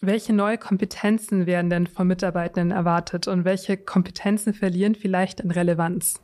Welche 0.00 0.32
neue 0.32 0.58
Kompetenzen 0.58 1.46
werden 1.46 1.70
denn 1.70 1.88
von 1.88 2.06
Mitarbeitenden 2.06 2.70
erwartet 2.70 3.26
und 3.26 3.44
welche 3.44 3.76
Kompetenzen 3.76 4.54
verlieren 4.54 4.94
vielleicht 4.94 5.40
in 5.40 5.50
Relevanz? 5.50 6.20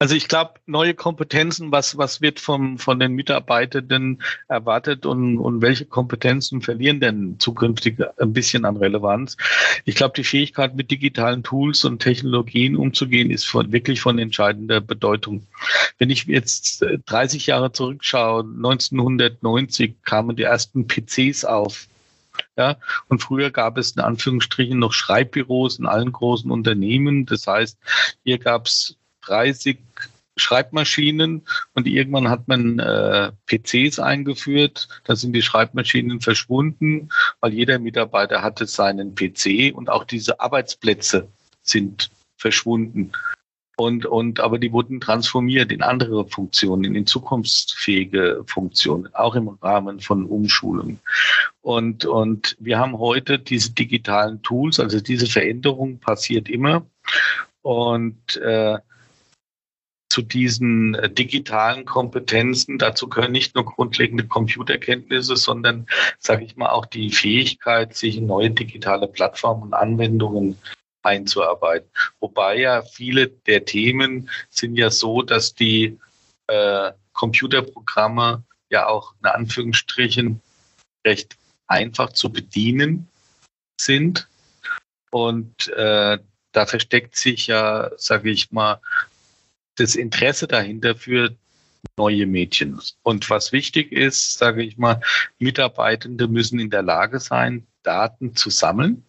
Also 0.00 0.14
ich 0.14 0.28
glaube, 0.28 0.54
neue 0.66 0.94
Kompetenzen, 0.94 1.72
was, 1.72 1.98
was 1.98 2.20
wird 2.20 2.38
vom, 2.38 2.78
von 2.78 3.00
den 3.00 3.14
Mitarbeitenden 3.14 4.22
erwartet 4.46 5.06
und, 5.06 5.38
und 5.38 5.60
welche 5.60 5.86
Kompetenzen 5.86 6.62
verlieren 6.62 7.00
denn 7.00 7.40
zukünftig 7.40 7.98
ein 8.18 8.32
bisschen 8.32 8.64
an 8.64 8.76
Relevanz? 8.76 9.36
Ich 9.84 9.96
glaube, 9.96 10.14
die 10.14 10.22
Fähigkeit 10.22 10.76
mit 10.76 10.92
digitalen 10.92 11.42
Tools 11.42 11.84
und 11.84 11.98
Technologien 11.98 12.76
umzugehen, 12.76 13.32
ist 13.32 13.46
von, 13.48 13.72
wirklich 13.72 14.00
von 14.00 14.20
entscheidender 14.20 14.80
Bedeutung. 14.80 15.48
Wenn 15.98 16.10
ich 16.10 16.26
jetzt 16.26 16.84
30 17.06 17.46
Jahre 17.46 17.72
zurückschaue, 17.72 18.42
1990 18.44 19.96
kamen 20.04 20.36
die 20.36 20.44
ersten 20.44 20.86
PCs 20.86 21.44
auf 21.44 21.88
Ja, 22.56 22.76
und 23.08 23.20
früher 23.20 23.50
gab 23.50 23.76
es 23.78 23.92
in 23.92 24.02
Anführungsstrichen 24.02 24.78
noch 24.78 24.92
Schreibbüros 24.92 25.80
in 25.80 25.86
allen 25.86 26.12
großen 26.12 26.52
Unternehmen. 26.52 27.26
Das 27.26 27.48
heißt, 27.48 27.78
hier 28.22 28.38
gab 28.38 28.66
es 28.66 28.97
30 29.28 29.78
Schreibmaschinen 30.36 31.42
und 31.74 31.86
irgendwann 31.86 32.28
hat 32.28 32.48
man 32.48 32.78
äh, 32.78 33.32
PCs 33.46 33.98
eingeführt. 33.98 34.88
Da 35.04 35.16
sind 35.16 35.32
die 35.32 35.42
Schreibmaschinen 35.42 36.20
verschwunden, 36.20 37.08
weil 37.40 37.52
jeder 37.52 37.78
Mitarbeiter 37.78 38.42
hatte 38.42 38.66
seinen 38.66 39.14
PC 39.14 39.74
und 39.74 39.90
auch 39.90 40.04
diese 40.04 40.40
Arbeitsplätze 40.40 41.28
sind 41.62 42.10
verschwunden. 42.36 43.12
Und, 43.76 44.06
und, 44.06 44.40
aber 44.40 44.58
die 44.58 44.72
wurden 44.72 45.00
transformiert 45.00 45.70
in 45.70 45.82
andere 45.82 46.26
Funktionen, 46.26 46.96
in 46.96 47.06
zukunftsfähige 47.06 48.42
Funktionen, 48.46 49.14
auch 49.14 49.36
im 49.36 49.48
Rahmen 49.48 50.00
von 50.00 50.24
Umschulungen. 50.24 50.98
Und, 51.60 52.04
und 52.04 52.56
wir 52.58 52.76
haben 52.80 52.98
heute 52.98 53.38
diese 53.38 53.70
digitalen 53.70 54.42
Tools, 54.42 54.80
also 54.80 54.98
diese 54.98 55.26
Veränderung 55.26 56.00
passiert 56.00 56.48
immer. 56.48 56.86
Und 57.62 58.36
äh, 58.38 58.78
zu 60.10 60.22
diesen 60.22 60.94
äh, 60.94 61.10
digitalen 61.10 61.84
Kompetenzen. 61.84 62.78
Dazu 62.78 63.08
gehören 63.08 63.32
nicht 63.32 63.54
nur 63.54 63.64
grundlegende 63.64 64.26
Computerkenntnisse, 64.26 65.36
sondern, 65.36 65.86
sage 66.18 66.44
ich 66.44 66.56
mal, 66.56 66.70
auch 66.70 66.86
die 66.86 67.10
Fähigkeit, 67.10 67.94
sich 67.94 68.16
in 68.16 68.26
neue 68.26 68.50
digitale 68.50 69.06
Plattformen 69.06 69.64
und 69.64 69.74
Anwendungen 69.74 70.58
einzuarbeiten. 71.02 71.88
Wobei 72.20 72.58
ja 72.58 72.82
viele 72.82 73.28
der 73.28 73.64
Themen 73.64 74.30
sind 74.50 74.76
ja 74.76 74.90
so, 74.90 75.22
dass 75.22 75.54
die 75.54 75.98
äh, 76.46 76.92
Computerprogramme 77.12 78.44
ja 78.70 78.86
auch 78.86 79.14
in 79.20 79.26
Anführungsstrichen 79.26 80.40
recht 81.06 81.36
einfach 81.66 82.12
zu 82.12 82.30
bedienen 82.30 83.08
sind. 83.80 84.28
Und 85.10 85.68
äh, 85.68 86.18
da 86.52 86.66
versteckt 86.66 87.16
sich 87.16 87.46
ja, 87.46 87.90
sage 87.96 88.30
ich 88.30 88.50
mal, 88.50 88.80
das 89.78 89.94
Interesse 89.94 90.46
dahinter 90.46 90.94
für 90.94 91.36
neue 91.96 92.26
Mädchen. 92.26 92.80
Und 93.02 93.28
was 93.30 93.52
wichtig 93.52 93.92
ist, 93.92 94.38
sage 94.38 94.62
ich 94.62 94.78
mal, 94.78 95.00
Mitarbeitende 95.38 96.28
müssen 96.28 96.58
in 96.58 96.70
der 96.70 96.82
Lage 96.82 97.20
sein, 97.20 97.66
Daten 97.82 98.34
zu 98.36 98.50
sammeln 98.50 99.04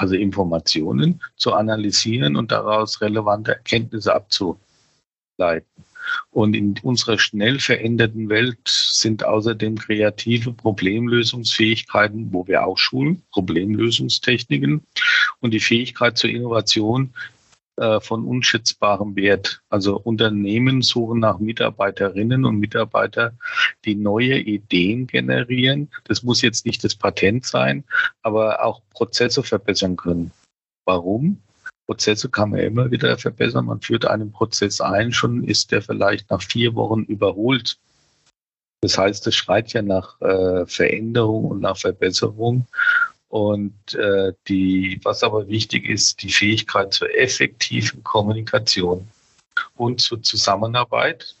also 0.00 0.14
Informationen 0.14 1.20
zu 1.36 1.52
analysieren 1.52 2.36
und 2.36 2.50
daraus 2.50 3.00
relevante 3.02 3.52
Erkenntnisse 3.52 4.14
abzuleiten. 4.14 5.84
Und 6.30 6.56
in 6.56 6.74
unserer 6.82 7.18
schnell 7.18 7.60
veränderten 7.60 8.30
Welt 8.30 8.66
sind 8.66 9.22
außerdem 9.22 9.76
kreative 9.76 10.52
Problemlösungsfähigkeiten, 10.52 12.32
wo 12.32 12.46
wir 12.46 12.66
auch 12.66 12.78
schulen, 12.78 13.22
Problemlösungstechniken 13.30 14.82
und 15.40 15.50
die 15.52 15.60
Fähigkeit 15.60 16.16
zur 16.16 16.30
Innovation 16.30 17.10
äh, 17.76 18.00
von 18.00 18.24
unschätzbarem 18.24 19.16
Wert. 19.16 19.62
Also 19.68 19.98
Unternehmen 19.98 20.82
suchen 20.82 21.20
nach 21.20 21.38
Mitarbeiterinnen 21.38 22.44
und 22.44 22.58
Mitarbeitern, 22.58 23.38
die 23.84 23.94
neue 23.94 24.38
Ideen 24.38 25.06
generieren. 25.06 25.88
Das 26.04 26.22
muss 26.22 26.42
jetzt 26.42 26.66
nicht 26.66 26.84
das 26.84 26.94
Patent 26.94 27.46
sein, 27.46 27.84
aber 28.22 28.64
auch 28.64 28.82
Prozesse 28.90 29.42
verbessern 29.42 29.96
können. 29.96 30.32
Warum? 30.84 31.40
Prozesse 31.86 32.28
kann 32.28 32.50
man 32.50 32.60
immer 32.60 32.90
wieder 32.90 33.18
verbessern. 33.18 33.66
Man 33.66 33.80
führt 33.80 34.04
einen 34.04 34.30
Prozess 34.30 34.80
ein, 34.80 35.12
schon 35.12 35.44
ist 35.44 35.72
der 35.72 35.82
vielleicht 35.82 36.30
nach 36.30 36.42
vier 36.42 36.74
Wochen 36.74 37.02
überholt. 37.02 37.78
Das 38.82 38.96
heißt, 38.96 39.26
es 39.26 39.34
schreit 39.34 39.72
ja 39.72 39.82
nach 39.82 40.20
äh, 40.20 40.66
Veränderung 40.66 41.46
und 41.46 41.60
nach 41.60 41.76
Verbesserung. 41.76 42.66
Und 43.30 43.94
äh, 43.94 44.32
die, 44.48 45.00
was 45.04 45.22
aber 45.22 45.46
wichtig 45.46 45.88
ist, 45.88 46.22
die 46.22 46.30
Fähigkeit 46.30 46.92
zur 46.92 47.16
effektiven 47.16 48.02
Kommunikation 48.02 49.08
und 49.76 50.00
zur 50.00 50.20
Zusammenarbeit 50.22 51.36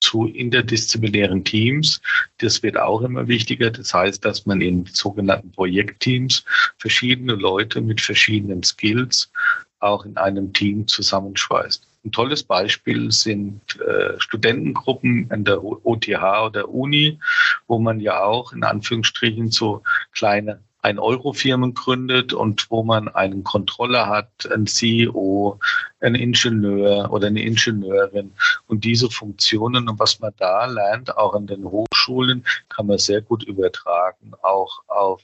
zu 0.00 0.26
interdisziplinären 0.26 1.44
Teams. 1.44 2.00
Das 2.38 2.62
wird 2.62 2.76
auch 2.76 3.02
immer 3.02 3.28
wichtiger. 3.28 3.70
Das 3.70 3.94
heißt, 3.94 4.24
dass 4.24 4.46
man 4.46 4.60
in 4.62 4.86
sogenannten 4.86 5.52
Projektteams 5.52 6.44
verschiedene 6.78 7.34
Leute 7.34 7.80
mit 7.80 8.00
verschiedenen 8.00 8.62
Skills 8.62 9.30
auch 9.78 10.04
in 10.06 10.16
einem 10.16 10.52
Team 10.52 10.88
zusammenschweißt. 10.88 11.86
Ein 12.04 12.10
tolles 12.10 12.42
Beispiel 12.42 13.12
sind 13.12 13.80
äh, 13.80 14.18
Studentengruppen 14.18 15.30
an 15.30 15.44
der 15.44 15.62
OTH 15.62 16.08
oder 16.46 16.68
Uni, 16.68 17.20
wo 17.68 17.78
man 17.78 18.00
ja 18.00 18.24
auch 18.24 18.52
in 18.52 18.64
Anführungsstrichen 18.64 19.50
so 19.50 19.82
kleine 20.12 20.60
ein 20.82 20.98
Euro-Firmen 20.98 21.74
gründet 21.74 22.32
und 22.32 22.68
wo 22.70 22.82
man 22.82 23.08
einen 23.08 23.44
Controller 23.44 24.08
hat, 24.08 24.50
einen 24.50 24.66
CEO, 24.66 25.60
einen 26.00 26.16
Ingenieur 26.16 27.10
oder 27.12 27.28
eine 27.28 27.42
Ingenieurin. 27.42 28.32
Und 28.66 28.82
diese 28.82 29.08
Funktionen 29.08 29.88
und 29.88 29.98
was 30.00 30.18
man 30.18 30.32
da 30.38 30.66
lernt, 30.66 31.16
auch 31.16 31.34
an 31.34 31.46
den 31.46 31.64
Hochschulen, 31.64 32.44
kann 32.68 32.88
man 32.88 32.98
sehr 32.98 33.22
gut 33.22 33.44
übertragen, 33.44 34.32
auch 34.42 34.82
auf 34.88 35.22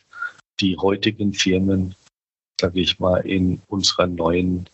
die 0.61 0.77
heutigen 0.77 1.35
Firmen, 1.35 1.97
sage 2.61 2.81
ich 2.81 3.01
mal, 3.01 3.19
in 3.27 3.61
unserer 3.67 4.07
neuen, 4.07 4.69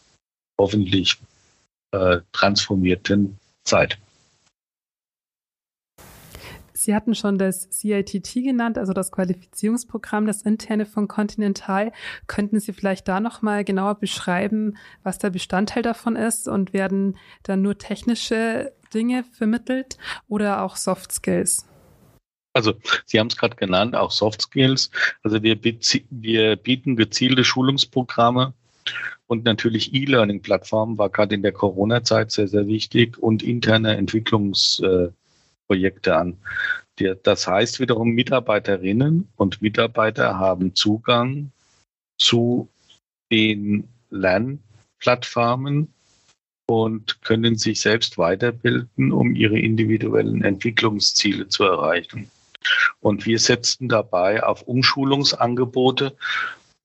hoffentlich 0.60 1.18
äh, 1.94 2.20
transformierten 2.32 3.38
Zeit. 3.62 3.98
Sie 6.72 6.94
hatten 6.94 7.14
schon 7.14 7.38
das 7.38 7.70
CITT 7.70 8.34
genannt, 8.34 8.76
also 8.76 8.92
das 8.92 9.10
Qualifizierungsprogramm, 9.10 10.26
das 10.26 10.42
interne 10.42 10.84
von 10.84 11.08
Continental. 11.08 11.92
Könnten 12.26 12.60
Sie 12.60 12.72
vielleicht 12.72 13.08
da 13.08 13.20
nochmal 13.20 13.64
genauer 13.64 13.94
beschreiben, 13.94 14.76
was 15.02 15.18
der 15.18 15.30
Bestandteil 15.30 15.82
davon 15.82 16.16
ist 16.16 16.46
und 16.46 16.74
werden 16.74 17.16
dann 17.42 17.62
nur 17.62 17.78
technische 17.78 18.72
Dinge 18.92 19.24
vermittelt 19.24 19.96
oder 20.28 20.62
auch 20.62 20.76
Soft 20.76 21.12
Skills? 21.12 21.66
Also 22.52 22.74
Sie 23.06 23.18
haben 23.18 23.28
es 23.28 23.36
gerade 23.36 23.56
genannt, 23.56 23.96
auch 23.96 24.10
Soft 24.10 24.42
Skills. 24.42 24.90
Also 25.22 25.42
wir, 25.42 25.58
wir 25.62 26.56
bieten 26.56 26.96
gezielte 26.96 27.44
Schulungsprogramme 27.44 28.52
und 29.26 29.44
natürlich 29.44 29.94
E-Learning-Plattformen 29.94 30.98
war 30.98 31.10
gerade 31.10 31.34
in 31.34 31.42
der 31.42 31.52
Corona-Zeit 31.52 32.30
sehr, 32.30 32.48
sehr 32.48 32.66
wichtig 32.66 33.18
und 33.18 33.42
interne 33.42 33.96
Entwicklungsprojekte 33.96 36.16
an. 36.16 36.38
Das 37.22 37.48
heißt 37.48 37.80
wiederum, 37.80 38.10
Mitarbeiterinnen 38.10 39.28
und 39.36 39.62
Mitarbeiter 39.62 40.38
haben 40.38 40.74
Zugang 40.74 41.50
zu 42.18 42.68
den 43.32 43.88
Lernplattformen 44.10 45.88
und 46.66 47.22
können 47.22 47.56
sich 47.56 47.80
selbst 47.80 48.16
weiterbilden, 48.16 49.12
um 49.12 49.34
ihre 49.34 49.58
individuellen 49.58 50.44
Entwicklungsziele 50.44 51.48
zu 51.48 51.64
erreichen. 51.64 52.30
Und 53.00 53.26
wir 53.26 53.38
setzen 53.38 53.88
dabei 53.88 54.42
auf 54.42 54.62
Umschulungsangebote 54.62 56.16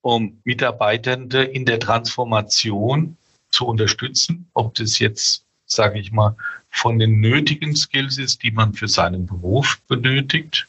um 0.02 0.40
Mitarbeitende 0.44 1.42
in 1.42 1.64
der 1.64 1.80
Transformation 1.80 3.16
zu 3.50 3.66
unterstützen, 3.66 4.48
ob 4.54 4.74
das 4.74 4.98
jetzt, 4.98 5.44
sage 5.66 5.98
ich 5.98 6.12
mal, 6.12 6.36
von 6.70 6.98
den 6.98 7.20
nötigen 7.20 7.74
Skills 7.74 8.18
ist, 8.18 8.42
die 8.42 8.52
man 8.52 8.74
für 8.74 8.88
seinen 8.88 9.26
Beruf 9.26 9.80
benötigt, 9.88 10.68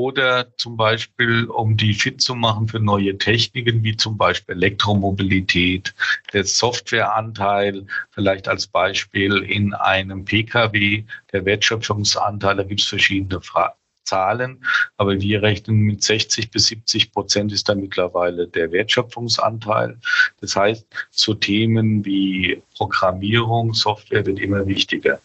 oder 0.00 0.46
zum 0.56 0.78
Beispiel, 0.78 1.44
um 1.44 1.76
die 1.76 1.92
fit 1.92 2.22
zu 2.22 2.34
machen 2.34 2.68
für 2.68 2.80
neue 2.80 3.18
Techniken, 3.18 3.84
wie 3.84 3.98
zum 3.98 4.16
Beispiel 4.16 4.54
Elektromobilität, 4.54 5.94
der 6.32 6.44
Softwareanteil, 6.44 7.84
vielleicht 8.10 8.48
als 8.48 8.66
Beispiel 8.66 9.42
in 9.42 9.74
einem 9.74 10.24
Pkw, 10.24 11.04
der 11.32 11.44
Wertschöpfungsanteil, 11.44 12.56
da 12.56 12.62
gibt 12.62 12.80
es 12.80 12.86
verschiedene 12.86 13.42
Fra 13.42 13.76
Zahlen, 14.10 14.64
aber 14.96 15.20
wir 15.20 15.40
rechnen 15.40 15.82
mit 15.82 16.02
60 16.02 16.50
bis 16.50 16.66
70 16.66 17.12
Prozent 17.12 17.52
ist 17.52 17.68
da 17.68 17.76
mittlerweile 17.76 18.48
der 18.48 18.72
Wertschöpfungsanteil. 18.72 19.96
Das 20.40 20.56
heißt, 20.56 20.84
zu 21.12 21.34
Themen 21.34 22.04
wie 22.04 22.60
Programmierung, 22.74 23.72
Software 23.72 24.26
wird 24.26 24.40
immer 24.40 24.66
wichtiger. 24.66 25.20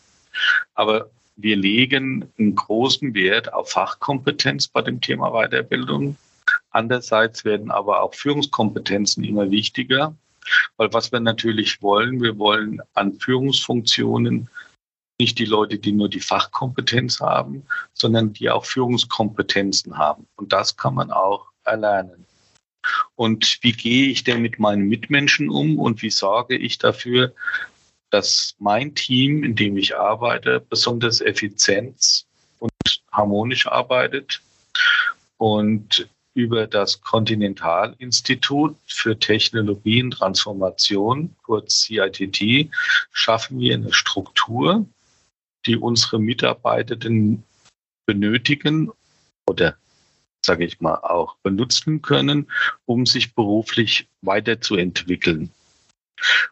Aber 0.75 1.09
wir 1.35 1.55
legen 1.55 2.31
einen 2.37 2.53
großen 2.53 3.15
Wert 3.15 3.51
auf 3.51 3.71
Fachkompetenz 3.71 4.67
bei 4.67 4.83
dem 4.83 5.01
Thema 5.01 5.31
Weiterbildung. 5.31 6.15
Andererseits 6.69 7.43
werden 7.43 7.71
aber 7.71 8.03
auch 8.03 8.13
Führungskompetenzen 8.13 9.23
immer 9.23 9.49
wichtiger, 9.49 10.15
weil 10.77 10.93
was 10.93 11.11
wir 11.11 11.19
natürlich 11.19 11.81
wollen, 11.81 12.21
wir 12.21 12.37
wollen 12.37 12.81
an 12.93 13.13
Führungsfunktionen 13.13 14.47
nicht 15.19 15.39
die 15.39 15.45
Leute, 15.45 15.77
die 15.77 15.91
nur 15.91 16.09
die 16.09 16.19
Fachkompetenz 16.19 17.19
haben, 17.19 17.63
sondern 17.93 18.33
die 18.33 18.49
auch 18.49 18.65
Führungskompetenzen 18.65 19.97
haben. 19.97 20.27
Und 20.35 20.51
das 20.51 20.75
kann 20.75 20.95
man 20.95 21.11
auch 21.11 21.47
erlernen. 21.63 22.25
Und 23.15 23.59
wie 23.61 23.71
gehe 23.71 24.09
ich 24.09 24.23
denn 24.23 24.41
mit 24.41 24.59
meinen 24.59 24.87
Mitmenschen 24.87 25.49
um 25.49 25.79
und 25.79 26.01
wie 26.01 26.11
sorge 26.11 26.55
ich 26.55 26.77
dafür, 26.77 27.33
dass 28.11 28.55
mein 28.59 28.93
Team, 28.93 29.43
in 29.43 29.55
dem 29.55 29.77
ich 29.77 29.97
arbeite, 29.97 30.59
besonders 30.59 31.21
effizient 31.21 32.25
und 32.59 32.71
harmonisch 33.11 33.67
arbeitet? 33.67 34.41
Und 35.37 36.07
über 36.33 36.67
das 36.67 37.01
Kontinentalinstitut 37.01 38.75
für 38.85 39.17
Technologie 39.17 40.03
und 40.03 40.11
Transformation, 40.11 41.33
kurz 41.43 41.85
CITT, 41.85 42.69
schaffen 43.11 43.59
wir 43.59 43.75
eine 43.75 43.93
Struktur, 43.93 44.85
die 45.65 45.77
unsere 45.77 46.19
Mitarbeitenden 46.19 47.43
benötigen 48.05 48.91
oder 49.47 49.75
sage 50.45 50.65
ich 50.65 50.79
mal, 50.79 50.95
auch 50.95 51.35
benutzen 51.43 52.01
können, 52.01 52.47
um 52.85 53.05
sich 53.05 53.33
beruflich 53.33 54.07
weiterzuentwickeln. 54.21 55.51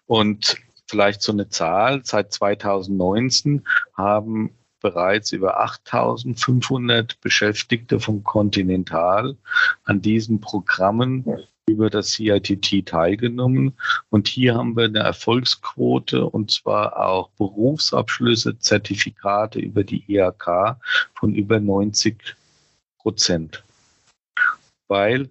Und 0.07 0.57
vielleicht 0.87 1.21
so 1.21 1.31
eine 1.31 1.49
Zahl, 1.49 2.01
seit 2.03 2.33
2019 2.33 3.65
haben 3.95 4.49
bereits 4.81 5.31
über 5.31 5.61
8500 5.61 7.21
Beschäftigte 7.21 7.99
von 7.99 8.23
Continental 8.23 9.37
an 9.85 10.01
diesen 10.01 10.41
Programmen 10.41 11.23
über 11.67 11.89
das 11.89 12.11
CITT 12.11 12.85
teilgenommen. 12.85 13.73
Und 14.09 14.27
hier 14.27 14.55
haben 14.55 14.75
wir 14.75 14.85
eine 14.85 14.99
Erfolgsquote 14.99 16.25
und 16.25 16.51
zwar 16.51 16.97
auch 16.97 17.29
Berufsabschlüsse, 17.31 18.59
Zertifikate 18.59 19.59
über 19.59 19.83
die 19.83 20.03
IHK 20.07 20.77
von 21.15 21.33
über 21.33 21.59
90 21.59 22.35
Prozent. 22.99 23.63
Weil 24.87 25.29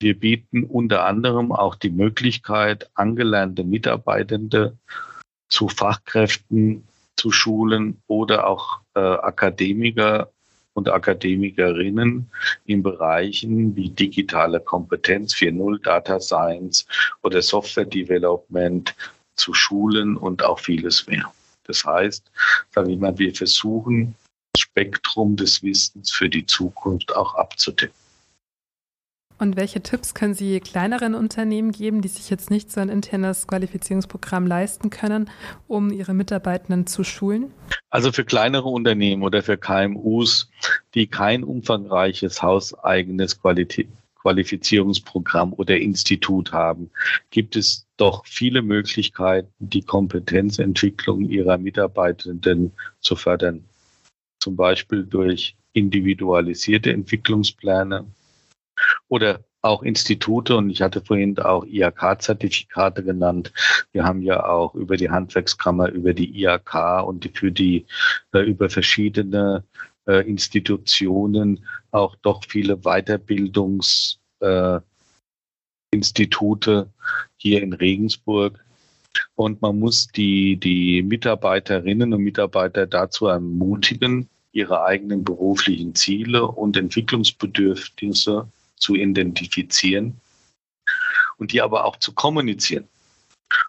wir 0.00 0.18
bieten 0.18 0.64
unter 0.64 1.04
anderem 1.04 1.52
auch 1.52 1.76
die 1.76 1.90
Möglichkeit, 1.90 2.90
angelernte 2.94 3.62
Mitarbeitende 3.62 4.76
zu 5.48 5.68
Fachkräften 5.68 6.88
zu 7.16 7.30
schulen 7.30 8.02
oder 8.08 8.48
auch 8.48 8.80
äh, 8.94 9.00
Akademiker 9.00 10.32
und 10.74 10.88
Akademikerinnen 10.88 12.30
in 12.66 12.82
Bereichen 12.82 13.76
wie 13.76 13.90
digitale 13.90 14.60
Kompetenz 14.60 15.34
4.0, 15.34 15.82
Data 15.82 16.20
Science 16.20 16.86
oder 17.22 17.42
Software 17.42 17.84
Development 17.84 18.94
zu 19.36 19.54
schulen 19.54 20.16
und 20.16 20.42
auch 20.44 20.58
vieles 20.58 21.06
mehr. 21.06 21.32
Das 21.64 21.84
heißt, 21.84 22.30
sagen 22.70 22.88
wir 22.88 22.96
mal, 22.96 23.18
wir 23.18 23.34
versuchen, 23.34 24.14
das 24.52 24.62
Spektrum 24.62 25.36
des 25.36 25.62
Wissens 25.62 26.10
für 26.10 26.28
die 26.28 26.44
Zukunft 26.44 27.14
auch 27.14 27.34
abzudecken. 27.34 28.01
Und 29.42 29.56
welche 29.56 29.82
Tipps 29.82 30.14
können 30.14 30.34
Sie 30.34 30.60
kleineren 30.60 31.16
Unternehmen 31.16 31.72
geben, 31.72 32.00
die 32.00 32.06
sich 32.06 32.30
jetzt 32.30 32.48
nicht 32.48 32.70
so 32.70 32.80
ein 32.80 32.88
internes 32.88 33.48
Qualifizierungsprogramm 33.48 34.46
leisten 34.46 34.88
können, 34.88 35.28
um 35.66 35.90
ihre 35.90 36.14
Mitarbeitenden 36.14 36.86
zu 36.86 37.02
schulen? 37.02 37.52
Also 37.90 38.12
für 38.12 38.24
kleinere 38.24 38.68
Unternehmen 38.68 39.24
oder 39.24 39.42
für 39.42 39.58
KMUs, 39.58 40.48
die 40.94 41.08
kein 41.08 41.42
umfangreiches 41.42 42.40
hauseigenes 42.40 43.40
Qualität 43.40 43.88
Qualifizierungsprogramm 44.20 45.52
oder 45.54 45.76
Institut 45.76 46.52
haben, 46.52 46.92
gibt 47.30 47.56
es 47.56 47.84
doch 47.96 48.24
viele 48.24 48.62
Möglichkeiten, 48.62 49.48
die 49.58 49.82
Kompetenzentwicklung 49.82 51.28
ihrer 51.28 51.58
Mitarbeitenden 51.58 52.70
zu 53.00 53.16
fördern. 53.16 53.64
Zum 54.38 54.54
Beispiel 54.54 55.02
durch 55.02 55.56
individualisierte 55.72 56.92
Entwicklungspläne, 56.92 58.04
oder 59.08 59.40
auch 59.62 59.82
Institute 59.84 60.54
und 60.56 60.70
ich 60.70 60.82
hatte 60.82 61.00
vorhin 61.00 61.38
auch 61.38 61.64
IHK-Zertifikate 61.64 63.04
genannt. 63.04 63.52
Wir 63.92 64.02
haben 64.04 64.22
ja 64.22 64.44
auch 64.44 64.74
über 64.74 64.96
die 64.96 65.10
Handwerkskammer, 65.10 65.90
über 65.90 66.12
die 66.12 66.42
IHK 66.42 67.04
und 67.06 67.30
für 67.34 67.52
die 67.52 67.86
äh, 68.34 68.40
über 68.40 68.68
verschiedene 68.68 69.62
äh, 70.06 70.28
Institutionen 70.28 71.64
auch 71.92 72.16
doch 72.16 72.42
viele 72.48 72.78
Weiterbildungsinstitute 72.78 74.90
äh, 75.92 76.84
hier 77.36 77.62
in 77.62 77.72
Regensburg. 77.72 78.58
Und 79.34 79.62
man 79.62 79.78
muss 79.78 80.08
die, 80.08 80.56
die 80.56 81.02
Mitarbeiterinnen 81.02 82.14
und 82.14 82.22
Mitarbeiter 82.22 82.86
dazu 82.86 83.26
ermutigen, 83.26 84.28
ihre 84.52 84.84
eigenen 84.84 85.22
beruflichen 85.22 85.94
Ziele 85.94 86.46
und 86.46 86.76
Entwicklungsbedürfnisse 86.76 88.48
zu 88.82 88.94
identifizieren 88.94 90.20
und 91.38 91.52
die 91.52 91.62
aber 91.62 91.84
auch 91.84 91.96
zu 91.96 92.12
kommunizieren. 92.12 92.88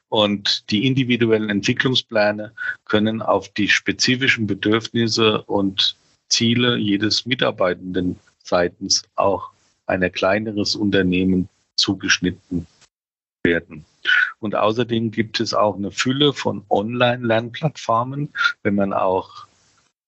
Und 0.09 0.69
die 0.69 0.87
individuellen 0.87 1.49
Entwicklungspläne 1.49 2.53
können 2.85 3.21
auf 3.21 3.49
die 3.49 3.67
spezifischen 3.67 4.47
Bedürfnisse 4.47 5.41
und 5.43 5.97
Ziele 6.29 6.77
jedes 6.77 7.25
Mitarbeitenden 7.25 8.19
seitens 8.43 9.03
auch 9.15 9.49
ein 9.85 10.09
kleineres 10.11 10.75
Unternehmen 10.75 11.49
zugeschnitten 11.75 12.65
werden. 13.43 13.85
Und 14.39 14.55
außerdem 14.55 15.11
gibt 15.11 15.39
es 15.39 15.53
auch 15.53 15.75
eine 15.75 15.91
Fülle 15.91 16.33
von 16.33 16.63
Online-Lernplattformen, 16.69 18.29
wenn 18.63 18.75
man 18.75 18.93
auch 18.93 19.47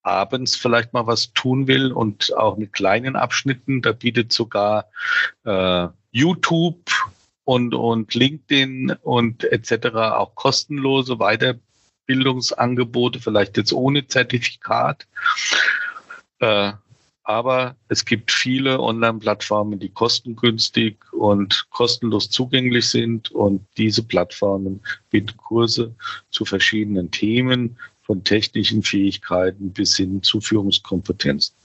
abends 0.06 0.56
vielleicht 0.56 0.94
mal 0.94 1.08
was 1.08 1.34
tun 1.34 1.68
will 1.68 1.92
und 1.92 2.36
auch 2.38 2.58
mit 2.58 2.74
kleinen 2.74 3.16
Abschnitten, 3.16 3.82
da 3.82 3.92
bietet 3.92 4.32
sogar 4.32 4.86
äh, 5.44 5.88
YouTube 6.12 6.92
und, 7.44 7.74
und 7.74 8.14
LinkedIn 8.14 8.96
und 9.02 9.44
etc. 9.46 9.88
auch 9.96 10.36
kostenlose 10.36 11.18
Weiterbildungsangebote, 11.18 13.20
vielleicht 13.20 13.58
jetzt 13.58 13.74
ohne 13.74 14.08
Zertifikat. 14.08 15.08
Äh, 16.40 16.74
aber 17.24 17.76
es 17.88 18.06
gibt 18.06 18.32
viele 18.32 18.80
Online-Plattformen, 18.80 19.80
die 19.80 19.90
kostengünstig 19.90 20.98
und 21.12 21.66
kostenlos 21.72 22.30
zugänglich 22.30 22.88
sind. 22.88 23.32
Und 23.32 23.66
diese 23.78 24.04
Plattformen 24.04 24.82
bieten 25.10 25.36
Kurse 25.38 25.96
zu 26.30 26.46
verschiedenen 26.46 27.10
Themen, 27.10 27.78
von 28.06 28.24
technischen 28.24 28.84
Fähigkeiten 28.84 29.74
bis 29.74 29.98
hin 29.98 30.22
zu 30.22 30.40
Führungskompetenzen. 30.40 31.56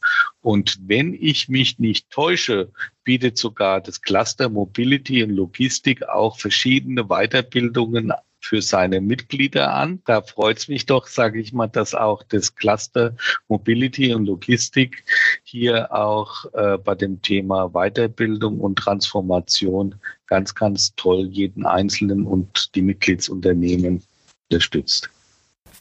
Und 0.40 0.79
wenn 0.87 1.14
ich 1.14 1.48
mich 1.48 1.79
nicht 1.79 2.11
täusche, 2.11 2.70
bietet 3.05 3.37
sogar 3.37 3.81
das 3.81 4.00
Cluster 4.00 4.48
Mobility 4.48 5.22
und 5.22 5.31
Logistik 5.31 6.03
auch 6.09 6.38
verschiedene 6.38 7.05
Weiterbildungen 7.05 8.12
für 8.40 8.62
seine 8.62 9.03
Mitglieder 9.03 9.74
an. 9.74 10.00
Da 10.07 10.22
freut 10.22 10.59
es 10.59 10.68
mich 10.68 10.87
doch, 10.87 11.07
sage 11.07 11.38
ich 11.40 11.53
mal, 11.53 11.66
dass 11.66 11.94
auch 11.94 12.22
das 12.22 12.55
Cluster 12.55 13.14
Mobility 13.48 14.14
und 14.14 14.24
Logistik 14.24 15.05
hier 15.44 15.92
auch 15.92 16.46
äh, 16.55 16.79
bei 16.79 16.94
dem 16.94 17.20
Thema 17.20 17.68
Weiterbildung 17.68 18.61
und 18.61 18.76
Transformation 18.76 19.94
ganz, 20.26 20.55
ganz 20.55 20.94
toll 20.96 21.26
jeden 21.26 21.66
Einzelnen 21.66 22.26
und 22.26 22.74
die 22.74 22.83
Mitgliedsunternehmen 22.83 24.03
unterstützt. 24.50 25.11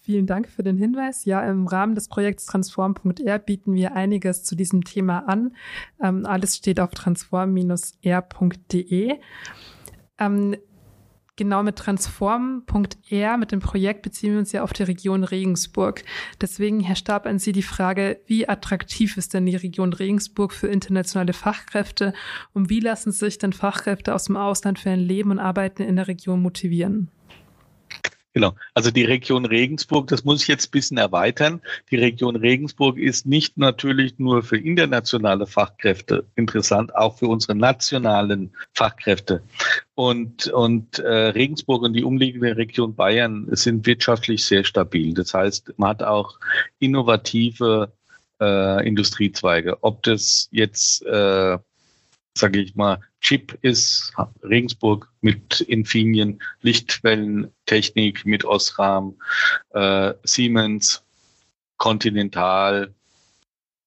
Vielen 0.10 0.26
Dank 0.26 0.50
für 0.50 0.64
den 0.64 0.76
Hinweis. 0.76 1.26
Ja, 1.26 1.48
im 1.48 1.68
Rahmen 1.68 1.94
des 1.94 2.08
Projekts 2.08 2.48
transform.r 2.48 3.38
bieten 3.38 3.76
wir 3.76 3.96
einiges 3.96 4.44
zu 4.44 4.56
diesem 4.56 4.84
Thema 4.84 5.30
an. 5.30 5.56
Ähm, 6.02 6.26
alles 6.26 6.58
steht 6.58 6.80
auf 6.80 6.90
transform-r.de. 6.90 9.20
Ähm, 10.18 10.56
genau 11.36 11.62
mit 11.62 11.76
transform.r, 11.76 13.38
mit 13.38 13.52
dem 13.52 13.60
Projekt 13.60 14.02
beziehen 14.02 14.32
wir 14.32 14.40
uns 14.40 14.52
ja 14.52 14.64
auf 14.64 14.74
die 14.74 14.82
Region 14.82 15.24
Regensburg. 15.24 16.02
Deswegen, 16.42 16.80
Herr 16.80 16.96
Stab, 16.96 17.28
an 17.28 17.38
Sie 17.38 17.52
die 17.52 17.62
Frage, 17.62 18.20
wie 18.26 18.50
attraktiv 18.50 19.16
ist 19.16 19.36
denn 19.36 19.46
die 19.46 19.58
Region 19.58 19.94
Regensburg 19.94 20.54
für 20.54 20.70
internationale 20.70 21.34
Fachkräfte 21.34 22.14
und 22.52 22.72
wie 22.72 22.80
lassen 22.80 23.12
sich 23.12 23.38
denn 23.38 23.54
Fachkräfte 23.54 24.16
aus 24.16 24.24
dem 24.24 24.38
Ausland 24.38 24.80
für 24.80 24.90
ein 24.90 25.02
Leben 25.02 25.30
und 25.30 25.38
Arbeiten 25.38 25.84
in 25.84 25.98
der 25.98 26.08
Region 26.08 26.42
motivieren? 26.42 27.12
Genau. 28.40 28.56
Also 28.74 28.90
die 28.90 29.04
Region 29.04 29.46
Regensburg, 29.46 30.08
das 30.08 30.24
muss 30.24 30.44
ich 30.44 30.48
jetzt 30.48 30.70
ein 30.70 30.72
bisschen 30.72 30.98
erweitern. 30.98 31.60
Die 31.92 31.98
Region 31.98 32.38
Regensburg 32.38 32.98
ist 32.98 33.26
nicht 33.26 33.58
natürlich 33.58 34.18
nur 34.18 34.44
für 34.44 34.56
internationale 34.56 35.46
Fachkräfte 35.46 36.24
interessant, 36.38 36.96
auch 36.96 37.18
für 37.18 37.28
unsere 37.28 37.54
nationalen 37.56 38.56
Fachkräfte. 38.74 39.44
Und, 39.94 40.48
und 40.48 41.00
äh, 41.00 41.10
Regensburg 41.10 41.82
und 41.82 41.92
die 41.92 42.06
umliegende 42.06 42.56
Region 42.56 42.96
Bayern 42.96 43.46
sind 43.52 43.86
wirtschaftlich 43.86 44.46
sehr 44.46 44.64
stabil. 44.64 45.14
Das 45.14 45.34
heißt, 45.34 45.74
man 45.76 45.90
hat 45.90 46.04
auch 46.04 46.40
innovative 46.80 47.92
äh, 48.40 48.88
Industriezweige. 48.88 49.84
Ob 49.84 50.02
das 50.04 50.48
jetzt 50.52 51.06
äh, 51.06 51.58
sage 52.40 52.60
ich 52.60 52.76
mal, 52.76 53.00
Chip 53.22 53.58
ist 53.62 54.14
Regensburg 54.44 55.10
mit 55.22 55.62
Infineon, 55.62 56.42
Lichtwellentechnik 56.62 58.26
mit 58.26 58.46
Osram, 58.46 59.16
äh, 59.72 60.14
Siemens, 60.24 61.04
Continental. 61.78 62.94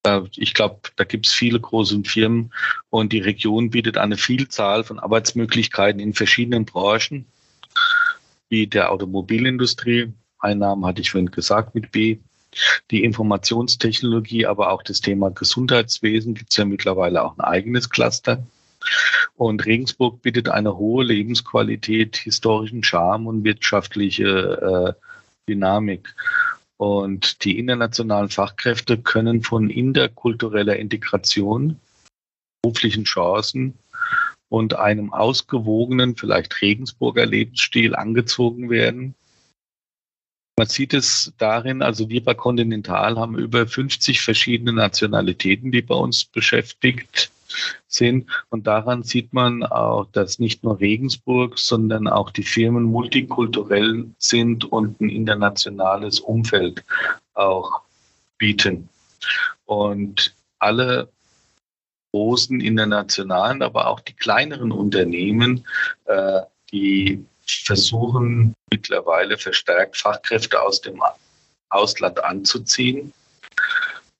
Äh, 0.04 0.20
ich 0.36 0.54
glaube, 0.54 0.80
da 0.96 1.04
gibt 1.04 1.26
es 1.26 1.32
viele 1.32 1.60
große 1.60 2.02
Firmen 2.04 2.52
und 2.90 3.12
die 3.12 3.20
Region 3.20 3.70
bietet 3.70 3.96
eine 3.96 4.16
Vielzahl 4.16 4.84
von 4.84 4.98
Arbeitsmöglichkeiten 4.98 6.00
in 6.00 6.14
verschiedenen 6.14 6.64
Branchen, 6.64 7.26
wie 8.48 8.66
der 8.66 8.92
Automobilindustrie. 8.92 10.12
Einnahmen 10.38 10.84
hatte 10.84 11.00
ich 11.00 11.10
vorhin 11.10 11.30
gesagt 11.30 11.74
mit 11.74 11.92
B, 11.92 12.18
die 12.90 13.04
Informationstechnologie, 13.04 14.46
aber 14.46 14.70
auch 14.70 14.82
das 14.82 15.00
Thema 15.00 15.30
Gesundheitswesen 15.30 16.34
gibt 16.34 16.50
es 16.50 16.56
ja 16.56 16.64
mittlerweile 16.64 17.24
auch 17.24 17.36
ein 17.38 17.40
eigenes 17.40 17.90
Cluster. 17.90 18.42
Und 19.36 19.64
Regensburg 19.64 20.22
bietet 20.22 20.48
eine 20.48 20.76
hohe 20.76 21.04
Lebensqualität, 21.04 22.16
historischen 22.16 22.82
Charme 22.82 23.26
und 23.26 23.44
wirtschaftliche 23.44 24.96
äh, 24.98 25.02
Dynamik. 25.48 26.14
Und 26.76 27.44
die 27.44 27.58
internationalen 27.58 28.28
Fachkräfte 28.28 28.98
können 28.98 29.42
von 29.42 29.70
interkultureller 29.70 30.76
Integration, 30.76 31.78
beruflichen 32.62 33.04
Chancen 33.04 33.78
und 34.48 34.74
einem 34.74 35.12
ausgewogenen, 35.12 36.16
vielleicht 36.16 36.60
Regensburger 36.60 37.24
Lebensstil 37.24 37.94
angezogen 37.94 38.68
werden. 38.68 39.14
Man 40.58 40.68
sieht 40.68 40.92
es 40.92 41.32
darin, 41.38 41.82
also 41.82 42.08
wir 42.08 42.22
bei 42.22 42.34
Continental 42.34 43.18
haben 43.18 43.38
über 43.38 43.66
50 43.66 44.20
verschiedene 44.20 44.72
Nationalitäten, 44.72 45.72
die 45.72 45.82
bei 45.82 45.94
uns 45.94 46.24
beschäftigt 46.24 47.32
sind. 47.88 48.28
Und 48.50 48.66
daran 48.66 49.02
sieht 49.02 49.32
man 49.32 49.62
auch, 49.62 50.06
dass 50.12 50.38
nicht 50.38 50.62
nur 50.62 50.80
Regensburg, 50.80 51.58
sondern 51.58 52.06
auch 52.06 52.30
die 52.30 52.42
Firmen 52.42 52.84
multikulturell 52.84 54.06
sind 54.18 54.64
und 54.70 55.00
ein 55.00 55.08
internationales 55.08 56.20
Umfeld 56.20 56.84
auch 57.34 57.80
bieten. 58.38 58.88
Und 59.64 60.34
alle 60.58 61.08
großen 62.12 62.60
internationalen, 62.60 63.62
aber 63.62 63.88
auch 63.88 64.00
die 64.00 64.12
kleineren 64.12 64.70
Unternehmen, 64.70 65.64
äh, 66.04 66.42
die 66.72 67.24
versuchen 67.64 68.54
mittlerweile 68.70 69.38
verstärkt 69.38 69.96
Fachkräfte 69.96 70.60
aus 70.60 70.80
dem 70.80 71.02
Ausland 71.68 72.22
anzuziehen 72.24 73.12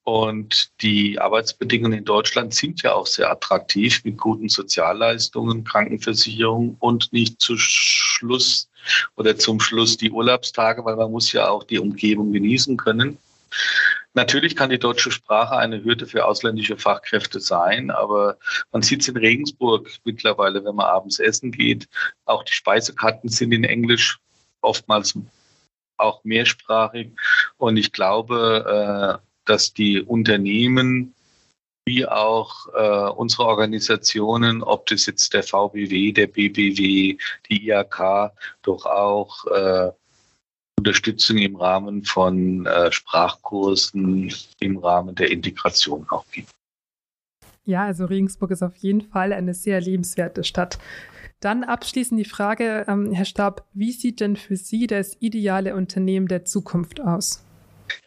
und 0.03 0.69
die 0.81 1.17
Arbeitsbedingungen 1.17 1.99
in 1.99 2.05
Deutschland 2.05 2.53
sind 2.53 2.81
ja 2.83 2.93
auch 2.93 3.07
sehr 3.07 3.31
attraktiv 3.31 4.03
mit 4.03 4.17
guten 4.17 4.49
Sozialleistungen, 4.49 5.63
Krankenversicherung 5.63 6.75
und 6.79 7.13
nicht 7.13 7.39
zu 7.39 7.55
Schluss 7.57 8.69
oder 9.15 9.37
zum 9.37 9.61
Schluss 9.61 9.95
die 9.95 10.11
Urlaubstage, 10.11 10.83
weil 10.83 10.97
man 10.97 11.11
muss 11.11 11.31
ja 11.31 11.47
auch 11.47 11.63
die 11.63 11.79
Umgebung 11.79 12.33
genießen 12.33 12.75
können. 12.75 13.17
Natürlich 14.15 14.55
kann 14.55 14.69
die 14.69 14.79
deutsche 14.79 15.11
Sprache 15.11 15.55
eine 15.55 15.83
Hürde 15.83 16.05
für 16.05 16.25
ausländische 16.25 16.77
Fachkräfte 16.77 17.39
sein, 17.39 17.89
aber 17.89 18.37
man 18.71 18.83
sieht 18.83 19.01
es 19.01 19.07
in 19.07 19.17
Regensburg 19.17 19.89
mittlerweile, 20.03 20.63
wenn 20.63 20.75
man 20.75 20.85
abends 20.85 21.19
essen 21.19 21.51
geht. 21.51 21.87
Auch 22.25 22.43
die 22.43 22.53
Speisekarten 22.53 23.29
sind 23.29 23.51
in 23.51 23.63
Englisch 23.63 24.19
oftmals 24.61 25.17
auch 25.97 26.23
mehrsprachig. 26.23 27.11
Und 27.57 27.77
ich 27.77 27.91
glaube, 27.91 29.19
äh, 29.21 29.27
dass 29.45 29.73
die 29.73 30.01
Unternehmen 30.01 31.15
wie 31.85 32.05
auch 32.07 32.67
äh, 32.73 33.09
unsere 33.11 33.45
Organisationen, 33.45 34.63
ob 34.63 34.85
das 34.85 35.05
jetzt 35.05 35.33
der 35.33 35.43
VBW, 35.43 36.13
der 36.13 36.27
BBW, 36.27 37.17
die 37.49 37.67
IAK, 37.67 38.31
doch 38.61 38.85
auch 38.85 39.45
äh, 39.47 39.91
Unterstützung 40.77 41.37
im 41.37 41.55
Rahmen 41.55 42.03
von 42.03 42.65
äh, 42.65 42.91
Sprachkursen 42.91 44.33
im 44.59 44.77
Rahmen 44.77 45.15
der 45.15 45.31
Integration 45.31 46.05
auch 46.09 46.25
gibt. 46.31 46.49
Ja, 47.65 47.85
also 47.85 48.05
Regensburg 48.05 48.51
ist 48.51 48.63
auf 48.63 48.75
jeden 48.75 49.01
Fall 49.01 49.31
eine 49.31 49.53
sehr 49.53 49.79
lebenswerte 49.79 50.43
Stadt. 50.43 50.79
Dann 51.39 51.63
abschließend 51.63 52.19
die 52.19 52.29
Frage, 52.29 52.85
ähm, 52.87 53.11
Herr 53.11 53.25
Stab, 53.25 53.65
wie 53.73 53.91
sieht 53.91 54.19
denn 54.19 54.35
für 54.35 54.55
Sie 54.55 54.87
das 54.87 55.17
ideale 55.19 55.75
Unternehmen 55.75 56.27
der 56.27 56.45
Zukunft 56.45 57.01
aus? 57.01 57.43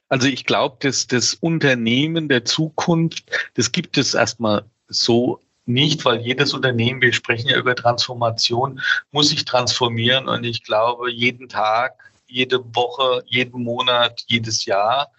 Also 0.09 0.29
ich 0.29 0.45
glaube, 0.45 0.77
dass 0.81 1.07
das 1.07 1.35
Unternehmen 1.35 2.29
der 2.29 2.45
Zukunft, 2.45 3.25
das 3.55 3.73
gibt 3.73 3.99
es 3.99 4.15
erstmal 4.15 4.65
so 4.89 5.41
nicht, 5.67 6.05
weil 6.05 6.21
jedes 6.21 6.55
Unternehmen, 6.55 7.03
wir 7.03 7.13
sprechen 7.13 7.49
ja 7.49 7.59
über 7.59 7.75
Transformation, 7.75 8.81
muss 9.11 9.31
sich 9.31 9.45
transformieren 9.45 10.29
und 10.29 10.45
ich 10.45 10.63
glaube, 10.63 11.11
jeden 11.11 11.49
Tag, 11.49 11.99
jede 12.27 12.62
Woche, 12.75 13.23
jeden 13.27 13.62
Monat, 13.62 14.25
jedes 14.27 14.65
Jahr, 14.65 15.11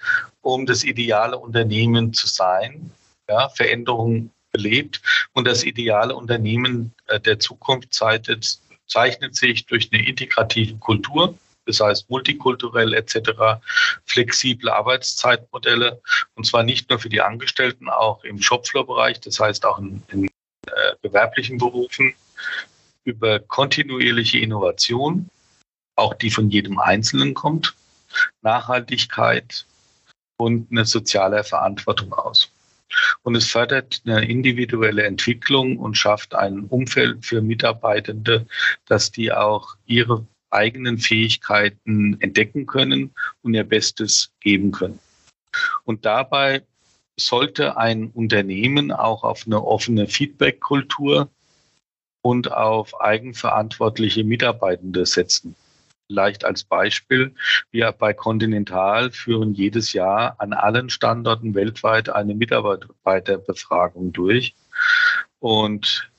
um 0.41 0.65
das 0.65 0.83
ideale 0.83 1.37
Unternehmen 1.37 2.13
zu 2.13 2.27
sein, 2.27 2.91
ja, 3.29 3.49
Veränderungen 3.49 4.31
belebt 4.51 5.01
und 5.33 5.47
das 5.47 5.63
ideale 5.63 6.15
Unternehmen 6.15 6.93
äh, 7.07 7.19
der 7.19 7.39
Zukunft 7.39 7.93
zeichnet, 7.93 8.59
zeichnet 8.87 9.35
sich 9.35 9.65
durch 9.65 9.89
eine 9.91 10.07
integrative 10.07 10.75
Kultur, 10.77 11.37
das 11.65 11.79
heißt 11.79 12.09
multikulturell 12.09 12.93
etc., 12.93 13.59
flexible 14.05 14.69
Arbeitszeitmodelle 14.69 16.01
und 16.35 16.45
zwar 16.45 16.63
nicht 16.63 16.89
nur 16.89 16.99
für 16.99 17.09
die 17.09 17.21
Angestellten, 17.21 17.89
auch 17.89 18.23
im 18.23 18.41
Shopfloor-Bereich, 18.41 19.19
das 19.19 19.39
heißt 19.39 19.65
auch 19.65 19.79
in, 19.79 20.01
in 20.11 20.25
äh, 20.25 20.29
gewerblichen 21.01 21.57
Berufen, 21.57 22.13
über 23.03 23.39
kontinuierliche 23.39 24.39
Innovation, 24.39 25.29
auch 25.97 26.13
die 26.13 26.31
von 26.31 26.49
jedem 26.49 26.79
Einzelnen 26.79 27.33
kommt, 27.33 27.75
Nachhaltigkeit 28.41 29.65
und 30.37 30.71
eine 30.71 30.85
soziale 30.85 31.43
Verantwortung 31.43 32.13
aus. 32.13 32.51
Und 33.23 33.35
es 33.35 33.47
fördert 33.47 34.01
eine 34.05 34.25
individuelle 34.25 35.03
Entwicklung 35.03 35.77
und 35.77 35.97
schafft 35.97 36.33
ein 36.33 36.61
Umfeld 36.65 37.25
für 37.25 37.41
Mitarbeitende, 37.41 38.47
dass 38.85 39.11
die 39.11 39.33
auch 39.33 39.75
ihre 39.85 40.25
eigenen 40.49 40.97
Fähigkeiten 40.97 42.19
entdecken 42.21 42.65
können 42.65 43.13
und 43.41 43.53
ihr 43.53 43.65
Bestes 43.65 44.31
geben 44.39 44.71
können. 44.71 44.99
Und 45.83 46.05
dabei 46.05 46.63
sollte 47.19 47.77
ein 47.77 48.11
Unternehmen 48.11 48.91
auch 48.91 49.23
auf 49.23 49.45
eine 49.45 49.63
offene 49.63 50.07
Feedback-Kultur 50.07 51.29
und 52.21 52.51
auf 52.51 53.01
eigenverantwortliche 53.01 54.23
Mitarbeitende 54.23 55.05
setzen. 55.05 55.55
Vielleicht 56.07 56.45
als 56.45 56.63
Beispiel, 56.63 57.35
wir 57.71 57.91
bei 57.91 58.13
Continental 58.13 59.11
führen 59.11 59.53
jedes 59.53 59.91
Jahr 59.91 60.35
an 60.39 60.53
allen 60.53 60.89
Standorten 60.89 61.53
weltweit 61.53 62.09
eine 62.09 62.33
Mitarbeiterbefragung 62.33 64.13
durch. 64.13 64.55
Und 65.39 66.09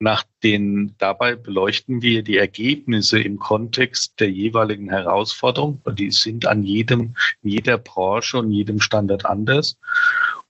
nach 0.00 0.24
den, 0.42 0.96
dabei 0.98 1.36
beleuchten 1.36 2.02
wir 2.02 2.24
die 2.24 2.36
Ergebnisse 2.36 3.20
im 3.20 3.38
Kontext 3.38 4.18
der 4.18 4.30
jeweiligen 4.30 4.90
Herausforderung. 4.90 5.80
Die 5.96 6.10
sind 6.10 6.46
an 6.46 6.64
jedem, 6.64 7.14
jeder 7.42 7.78
Branche 7.78 8.38
und 8.38 8.50
jedem 8.50 8.80
Standard 8.80 9.24
anders, 9.24 9.78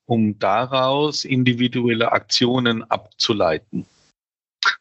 um 0.07 0.38
daraus 0.38 1.27
individuelle 1.27 2.12
Aktionen 2.12 2.83
abzuleiten. 2.90 3.87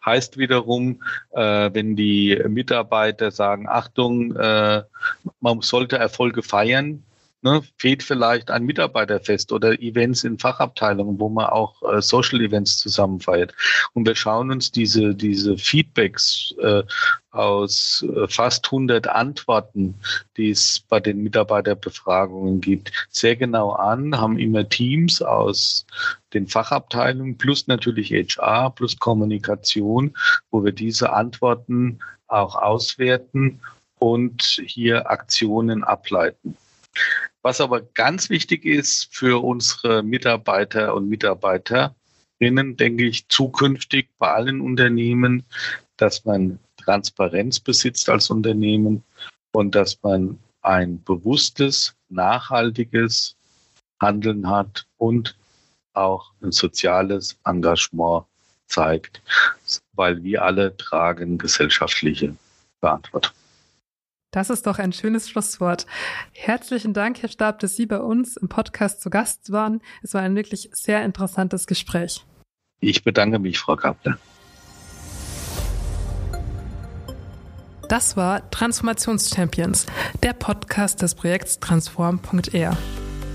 Heißt 0.05 0.37
wiederum, 0.37 1.01
äh, 1.31 1.69
wenn 1.73 1.95
die 1.95 2.41
Mitarbeiter 2.47 3.31
sagen, 3.31 3.67
Achtung, 3.67 4.35
äh, 4.35 4.83
man 5.39 5.61
sollte 5.61 5.97
Erfolge 5.97 6.43
feiern, 6.43 7.03
Ne, 7.45 7.61
fehlt 7.77 8.03
vielleicht 8.03 8.49
ein 8.49 8.63
Mitarbeiterfest 8.63 9.51
oder 9.51 9.77
Events 9.81 10.23
in 10.23 10.39
Fachabteilungen, 10.39 11.19
wo 11.19 11.27
man 11.27 11.47
auch 11.47 11.83
äh, 11.83 12.01
Social 12.01 12.39
Events 12.39 12.77
zusammen 12.77 13.19
feiert. 13.19 13.53
Und 13.91 14.07
wir 14.07 14.15
schauen 14.15 14.49
uns 14.49 14.71
diese, 14.71 15.13
diese 15.13 15.57
Feedbacks 15.57 16.55
äh, 16.61 16.83
aus 17.31 18.05
äh, 18.15 18.29
fast 18.29 18.67
100 18.67 19.09
Antworten, 19.09 19.95
die 20.37 20.51
es 20.51 20.79
bei 20.87 21.01
den 21.01 21.21
Mitarbeiterbefragungen 21.21 22.61
gibt, 22.61 22.93
sehr 23.09 23.35
genau 23.35 23.71
an, 23.71 24.17
haben 24.17 24.39
immer 24.39 24.69
Teams 24.69 25.21
aus 25.21 25.85
den 26.33 26.47
Fachabteilungen 26.47 27.37
plus 27.37 27.67
natürlich 27.67 28.11
HR 28.13 28.69
plus 28.69 28.97
Kommunikation, 28.97 30.15
wo 30.49 30.63
wir 30.63 30.71
diese 30.71 31.11
Antworten 31.11 31.99
auch 32.27 32.55
auswerten 32.55 33.59
und 33.99 34.61
hier 34.65 35.11
Aktionen 35.11 35.83
ableiten. 35.83 36.55
Was 37.43 37.59
aber 37.59 37.81
ganz 37.81 38.29
wichtig 38.29 38.65
ist 38.65 39.13
für 39.13 39.43
unsere 39.43 40.01
Mitarbeiter 40.01 40.95
und 40.95 41.09
Mitarbeiterinnen, 41.09 42.77
denke 42.77 43.05
ich, 43.05 43.27
zukünftig 43.27 44.07
bei 44.17 44.31
allen 44.31 44.61
Unternehmen, 44.61 45.43
dass 45.97 46.23
man 46.23 46.57
Transparenz 46.77 47.59
besitzt 47.59 48.09
als 48.09 48.29
Unternehmen 48.29 49.03
und 49.51 49.75
dass 49.75 50.01
man 50.03 50.39
ein 50.61 51.03
bewusstes, 51.03 51.93
nachhaltiges 52.07 53.35
Handeln 54.01 54.49
hat 54.49 54.87
und 54.97 55.35
auch 55.93 56.31
ein 56.41 56.53
soziales 56.53 57.37
Engagement 57.43 58.23
zeigt, 58.67 59.21
weil 59.91 60.23
wir 60.23 60.43
alle 60.43 60.75
tragen 60.77 61.37
gesellschaftliche 61.37 62.35
Verantwortung. 62.79 63.33
Das 64.33 64.49
ist 64.49 64.65
doch 64.65 64.79
ein 64.79 64.91
schönes 64.91 65.29
Schlusswort. 65.29 65.85
Herzlichen 66.31 66.93
Dank, 66.93 67.21
Herr 67.21 67.29
Stab, 67.29 67.59
dass 67.59 67.75
Sie 67.75 67.85
bei 67.85 67.99
uns 67.99 68.35
im 68.35 68.49
Podcast 68.49 69.01
zu 69.01 69.11
Gast 69.11 69.51
waren. 69.51 69.79
Es 70.01 70.15
war 70.15 70.21
ein 70.21 70.35
wirklich 70.35 70.71
sehr 70.73 71.05
interessantes 71.05 71.67
Gespräch. 71.67 72.25
Ich 72.79 73.03
bedanke 73.03 73.37
mich, 73.37 73.59
Frau 73.59 73.75
Kapler. 73.75 74.17
Das 77.87 78.17
war 78.17 78.49
Transformationschampions, 78.49 79.85
der 80.23 80.33
Podcast 80.33 81.03
des 81.03 81.13
Projekts 81.13 81.59
Transform.r. 81.59 82.75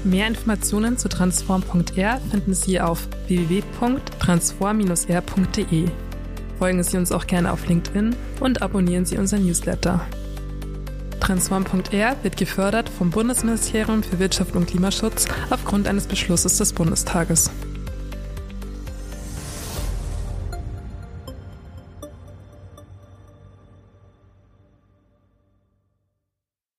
Mehr 0.02 0.26
Informationen 0.26 0.98
zu 0.98 1.08
Transform.r 1.08 2.20
finden 2.30 2.54
Sie 2.54 2.80
auf 2.80 3.06
www.transform-r.de. 3.28 5.90
Folgen 6.58 6.82
Sie 6.82 6.96
uns 6.96 7.12
auch 7.12 7.28
gerne 7.28 7.52
auf 7.52 7.68
LinkedIn 7.68 8.16
und 8.40 8.62
abonnieren 8.62 9.04
Sie 9.04 9.16
unseren 9.16 9.46
Newsletter. 9.46 10.04
Transform.r 11.20 12.16
wird 12.22 12.36
gefördert 12.36 12.88
vom 12.88 13.10
Bundesministerium 13.10 14.02
für 14.02 14.18
Wirtschaft 14.18 14.56
und 14.56 14.66
Klimaschutz 14.66 15.26
aufgrund 15.50 15.88
eines 15.88 16.06
Beschlusses 16.06 16.58
des 16.58 16.72
Bundestages. 16.72 17.50